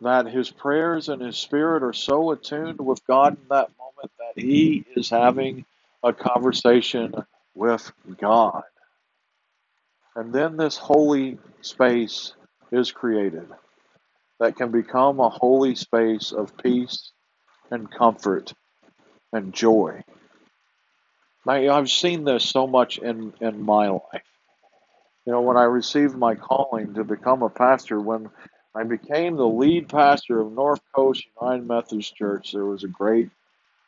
that 0.00 0.26
his 0.26 0.50
prayers 0.50 1.08
and 1.08 1.22
his 1.22 1.36
spirit 1.36 1.82
are 1.82 1.92
so 1.92 2.30
attuned 2.32 2.80
with 2.80 3.06
God 3.06 3.34
in 3.34 3.48
that 3.50 3.70
moment 3.78 4.12
that 4.18 4.42
he 4.42 4.84
is 4.96 5.10
having 5.10 5.64
a 6.02 6.12
conversation 6.12 7.14
with 7.54 7.92
God. 8.18 8.62
And 10.16 10.32
then 10.32 10.56
this 10.56 10.76
holy 10.76 11.38
space 11.60 12.34
is 12.72 12.92
created 12.92 13.48
that 14.38 14.56
can 14.56 14.70
become 14.70 15.20
a 15.20 15.28
holy 15.28 15.74
space 15.74 16.32
of 16.32 16.56
peace 16.56 17.12
and 17.70 17.90
comfort 17.90 18.52
and 19.32 19.52
joy. 19.52 20.02
I've 21.46 21.90
seen 21.90 22.24
this 22.24 22.44
so 22.44 22.66
much 22.66 22.98
in, 22.98 23.32
in 23.40 23.62
my 23.62 23.88
life. 23.88 24.22
You 25.26 25.32
know, 25.32 25.42
when 25.42 25.56
I 25.56 25.64
received 25.64 26.16
my 26.16 26.34
calling 26.34 26.94
to 26.94 27.04
become 27.04 27.42
a 27.42 27.50
pastor, 27.50 28.00
when 28.00 28.30
I 28.74 28.84
became 28.84 29.36
the 29.36 29.46
lead 29.46 29.88
pastor 29.88 30.40
of 30.40 30.52
North 30.52 30.80
Coast 30.94 31.24
United 31.40 31.66
Methodist 31.66 32.14
Church, 32.14 32.52
there 32.52 32.64
was 32.64 32.84
a 32.84 32.88
great 32.88 33.30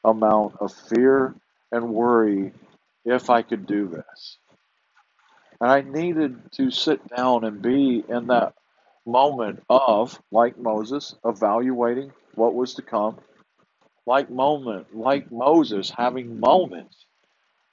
amount 0.05 0.57
of 0.61 0.73
fear 0.73 1.35
and 1.71 1.95
worry 1.95 2.53
if 3.05 3.31
I 3.31 3.43
could 3.43 3.67
do 3.67 3.89
this. 3.89 4.39
And 5.63 5.71
I 5.71 5.83
needed 5.83 6.41
to 6.55 6.73
sit 6.73 7.07
down 7.17 7.45
and 7.45 7.63
be 7.63 8.03
in 8.09 8.27
that 8.27 8.55
moment 9.07 9.63
of, 9.71 10.21
like 10.33 10.59
Moses, 10.59 11.15
evaluating 11.25 12.11
what 12.35 12.53
was 12.53 12.75
to 12.75 12.83
come, 12.83 13.21
like 14.05 14.29
moment, 14.29 14.97
like 14.97 15.31
Moses 15.31 15.89
having 15.97 16.41
moments 16.41 17.07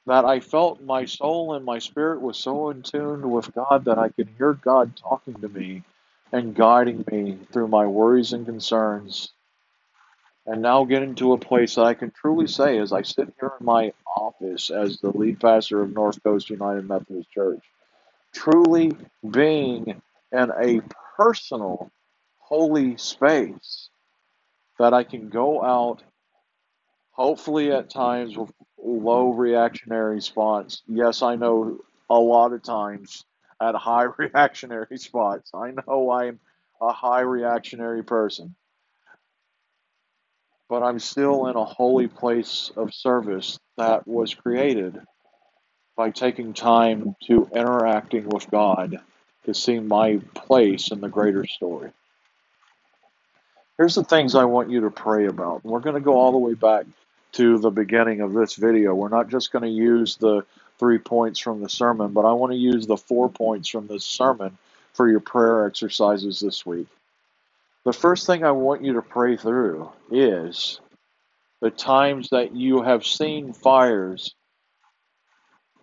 that 0.06 0.24
I 0.24 0.40
felt 0.40 0.84
my 0.84 1.06
soul 1.06 1.56
and 1.56 1.66
my 1.66 1.80
spirit 1.80 2.22
was 2.22 2.38
so 2.38 2.70
in 2.70 2.84
tune 2.84 3.32
with 3.32 3.56
God 3.56 3.86
that 3.86 3.98
I 3.98 4.10
could 4.10 4.30
hear 4.38 4.54
God 4.54 4.96
talking 4.96 5.34
to 5.42 5.50
me 5.50 5.82
and 6.32 6.54
guiding 6.54 7.04
me 7.12 7.40
through 7.52 7.70
my 7.70 7.88
worries 7.88 8.34
and 8.34 8.46
concerns. 8.46 9.32
And 10.46 10.62
now 10.62 10.86
getting 10.86 11.16
to 11.16 11.34
a 11.34 11.40
place 11.40 11.74
that 11.74 11.86
I 11.86 11.96
can 11.96 12.12
truly 12.12 12.46
say 12.46 12.78
as 12.78 12.94
I 12.94 13.02
sit 13.02 13.34
here 13.40 13.54
in 13.60 13.66
my 13.66 13.94
office 14.06 14.70
as 14.70 15.00
the 15.00 15.10
lead 15.10 15.40
pastor 15.40 15.82
of 15.82 15.92
North 15.92 16.22
Coast 16.24 16.52
United 16.52 16.88
Methodist 16.88 17.32
Church, 17.32 17.64
truly 18.34 18.92
being 19.30 20.02
in 20.32 20.52
a 20.52 20.82
personal, 21.18 21.92
holy 22.40 22.98
space 22.98 23.90
that 24.80 24.94
I 24.94 25.04
can 25.04 25.30
go 25.30 25.64
out, 25.64 26.04
hopefully 27.12 27.72
at 27.72 27.90
times 27.90 28.38
with 28.38 28.52
low 28.82 29.30
reactionary 29.32 30.16
response. 30.16 30.82
Yes, 30.88 31.22
I 31.22 31.36
know 31.36 31.80
a 32.10 32.18
lot 32.18 32.54
of 32.54 32.64
times 32.64 33.26
at 33.62 33.76
high 33.76 34.04
reactionary 34.18 34.98
spots. 34.98 35.52
I 35.54 35.72
know 35.72 36.12
I'm 36.12 36.40
a 36.82 36.94
high 36.94 37.22
reactionary 37.22 38.04
person, 38.04 38.56
but 40.70 40.82
I'm 40.82 41.00
still 41.00 41.48
in 41.48 41.56
a 41.56 41.66
holy 41.66 42.08
place 42.08 42.72
of 42.78 42.94
service 42.94 43.60
that 43.78 44.08
was 44.08 44.34
created 44.34 45.00
by 46.00 46.10
taking 46.12 46.54
time 46.54 47.14
to 47.22 47.50
interacting 47.54 48.30
with 48.30 48.50
God 48.50 49.02
to 49.44 49.54
see 49.54 49.80
my 49.80 50.22
place 50.34 50.92
in 50.92 51.02
the 51.02 51.10
greater 51.10 51.46
story. 51.46 51.92
Here's 53.78 53.96
the 53.96 54.06
things 54.06 54.34
I 54.34 54.46
want 54.46 54.70
you 54.70 54.80
to 54.80 54.92
pray 54.92 55.26
about. 55.26 55.66
We're 55.66 55.82
going 55.82 55.96
to 55.96 56.00
go 56.00 56.18
all 56.18 56.32
the 56.32 56.38
way 56.38 56.54
back 56.54 56.86
to 57.34 57.58
the 57.58 57.70
beginning 57.70 58.22
of 58.22 58.32
this 58.32 58.56
video. 58.56 58.96
We're 58.96 59.10
not 59.10 59.28
just 59.28 59.52
going 59.52 59.64
to 59.64 59.70
use 59.70 60.16
the 60.16 60.46
three 60.78 61.00
points 61.00 61.38
from 61.38 61.60
the 61.60 61.68
sermon, 61.68 62.14
but 62.14 62.24
I 62.24 62.32
want 62.32 62.54
to 62.54 62.58
use 62.58 62.88
the 62.88 62.96
four 62.96 63.28
points 63.28 63.68
from 63.68 63.88
this 63.88 64.06
sermon 64.06 64.58
for 64.94 65.10
your 65.10 65.20
prayer 65.20 65.66
exercises 65.66 66.40
this 66.40 66.66
week. 66.66 66.88
The 67.84 67.92
first 67.92 68.26
thing 68.26 68.46
I 68.46 68.52
want 68.52 68.86
you 68.86 68.94
to 68.94 69.02
pray 69.02 69.36
through 69.36 69.92
is 70.10 70.80
the 71.60 71.72
times 71.72 72.30
that 72.30 72.56
you 72.56 72.84
have 72.84 73.06
seen 73.06 73.52
fires, 73.52 74.34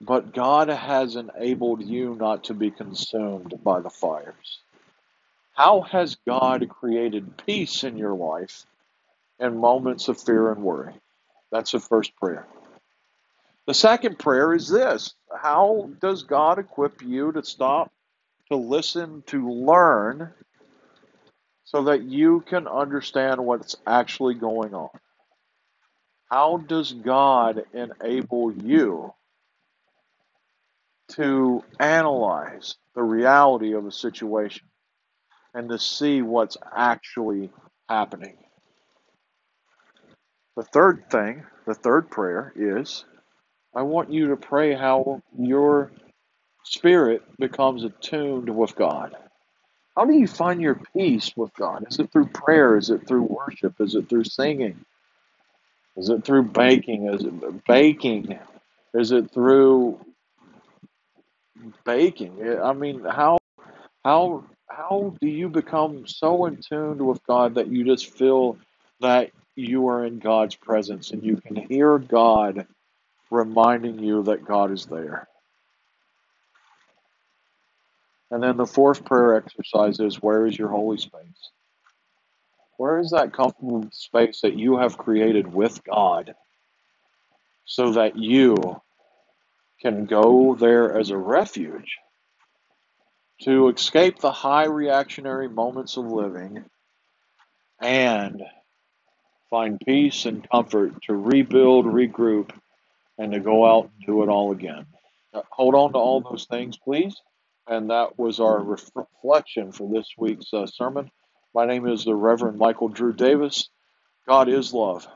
but 0.00 0.34
God 0.34 0.68
has 0.68 1.16
enabled 1.16 1.82
you 1.82 2.14
not 2.14 2.44
to 2.44 2.54
be 2.54 2.70
consumed 2.70 3.54
by 3.62 3.80
the 3.80 3.90
fires. 3.90 4.60
How 5.54 5.80
has 5.82 6.16
God 6.26 6.68
created 6.68 7.38
peace 7.46 7.82
in 7.82 7.96
your 7.96 8.14
life 8.14 8.66
in 9.38 9.56
moments 9.56 10.08
of 10.08 10.20
fear 10.20 10.52
and 10.52 10.62
worry? 10.62 10.94
That's 11.50 11.72
the 11.72 11.80
first 11.80 12.14
prayer. 12.16 12.46
The 13.66 13.74
second 13.74 14.18
prayer 14.18 14.52
is 14.54 14.68
this 14.68 15.14
How 15.34 15.90
does 16.00 16.22
God 16.22 16.58
equip 16.58 17.02
you 17.02 17.32
to 17.32 17.42
stop, 17.42 17.90
to 18.50 18.56
listen, 18.56 19.22
to 19.28 19.50
learn, 19.50 20.32
so 21.64 21.84
that 21.84 22.02
you 22.02 22.44
can 22.46 22.68
understand 22.68 23.44
what's 23.44 23.76
actually 23.86 24.34
going 24.34 24.74
on? 24.74 24.90
How 26.30 26.58
does 26.58 26.92
God 26.92 27.64
enable 27.72 28.52
you 28.52 29.12
to 31.08 31.62
analyze 31.78 32.76
the 32.94 33.02
reality 33.02 33.74
of 33.74 33.86
a 33.86 33.92
situation 33.92 34.66
and 35.54 35.68
to 35.68 35.78
see 35.78 36.22
what's 36.22 36.56
actually 36.74 37.50
happening? 37.88 38.36
The 40.56 40.64
third 40.64 41.10
thing, 41.10 41.44
the 41.66 41.74
third 41.74 42.10
prayer 42.10 42.52
is 42.56 43.04
I 43.74 43.82
want 43.82 44.10
you 44.10 44.28
to 44.28 44.36
pray 44.36 44.74
how 44.74 45.22
your 45.38 45.92
spirit 46.64 47.22
becomes 47.38 47.84
attuned 47.84 48.48
with 48.48 48.74
God. 48.74 49.14
How 49.96 50.06
do 50.06 50.14
you 50.14 50.26
find 50.26 50.60
your 50.60 50.80
peace 50.94 51.32
with 51.36 51.54
God? 51.54 51.86
Is 51.90 51.98
it 51.98 52.10
through 52.10 52.28
prayer? 52.28 52.76
Is 52.76 52.90
it 52.90 53.06
through 53.06 53.24
worship? 53.24 53.74
Is 53.80 53.94
it 53.94 54.08
through 54.08 54.24
singing? 54.24 54.84
Is 55.96 56.08
it 56.08 56.24
through 56.24 56.44
baking? 56.44 57.08
Is 57.08 57.24
it 57.24 57.66
baking? 57.66 58.38
Is 58.94 59.12
it 59.12 59.30
through 59.30 60.00
baking? 61.84 62.58
I 62.62 62.72
mean, 62.72 63.04
how 63.04 63.38
how 64.04 64.44
how 64.68 65.14
do 65.20 65.28
you 65.28 65.48
become 65.48 66.06
so 66.06 66.46
in 66.46 66.60
tune 66.60 67.04
with 67.04 67.24
God 67.26 67.54
that 67.54 67.68
you 67.68 67.84
just 67.84 68.10
feel 68.12 68.58
that 69.00 69.30
you 69.54 69.88
are 69.88 70.04
in 70.04 70.18
God's 70.18 70.54
presence 70.54 71.10
and 71.10 71.22
you 71.24 71.36
can 71.36 71.56
hear 71.56 71.98
God 71.98 72.66
reminding 73.30 73.98
you 73.98 74.22
that 74.24 74.44
God 74.44 74.70
is 74.70 74.86
there? 74.86 75.28
And 78.30 78.42
then 78.42 78.56
the 78.56 78.66
fourth 78.66 79.04
prayer 79.04 79.36
exercise 79.36 80.00
is 80.00 80.22
where 80.22 80.46
is 80.46 80.58
your 80.58 80.68
holy 80.68 80.98
space? 80.98 81.50
Where 82.76 82.98
is 82.98 83.10
that 83.10 83.32
comfortable 83.32 83.88
space 83.92 84.40
that 84.42 84.58
you 84.58 84.76
have 84.78 84.98
created 84.98 85.52
with 85.52 85.82
God 85.84 86.34
so 87.64 87.92
that 87.92 88.16
you 88.16 88.80
can 89.80 90.06
go 90.06 90.54
there 90.54 90.98
as 90.98 91.10
a 91.10 91.16
refuge 91.16 91.96
to 93.42 93.68
escape 93.68 94.18
the 94.18 94.32
high 94.32 94.64
reactionary 94.64 95.48
moments 95.48 95.96
of 95.96 96.06
living 96.06 96.64
and 97.80 98.42
find 99.50 99.80
peace 99.84 100.26
and 100.26 100.48
comfort 100.50 101.02
to 101.02 101.14
rebuild, 101.14 101.86
regroup, 101.86 102.50
and 103.18 103.32
to 103.32 103.40
go 103.40 103.66
out 103.66 103.84
and 103.84 104.06
do 104.06 104.22
it 104.22 104.28
all 104.28 104.52
again. 104.52 104.86
Uh, 105.34 105.42
hold 105.50 105.74
on 105.74 105.92
to 105.92 105.98
all 105.98 106.20
those 106.20 106.46
things, 106.50 106.78
please. 106.78 107.16
And 107.68 107.90
that 107.90 108.18
was 108.18 108.40
our 108.40 108.62
reflection 108.62 109.72
for 109.72 109.88
this 109.92 110.08
week's 110.16 110.52
uh, 110.52 110.66
sermon. 110.66 111.10
My 111.54 111.66
name 111.66 111.86
is 111.86 112.04
the 112.04 112.14
Reverend 112.14 112.58
Michael 112.58 112.88
Drew 112.88 113.12
Davis. 113.12 113.68
God 114.28 114.48
is 114.48 114.72
love. 114.72 115.06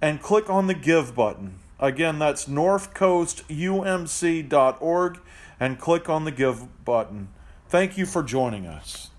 and 0.04 0.22
click 0.22 0.48
on 0.50 0.68
the 0.68 0.74
Give 0.74 1.16
button. 1.16 1.60
Again, 1.80 2.20
that's 2.20 2.46
northcoastumc.org 2.46 5.20
and 5.62 5.80
click 5.80 6.10
on 6.10 6.26
the 6.26 6.32
Give 6.32 6.84
button. 6.84 7.30
Thank 7.70 7.98
you 7.98 8.06
for 8.06 8.22
joining 8.22 8.68
us. 8.68 9.12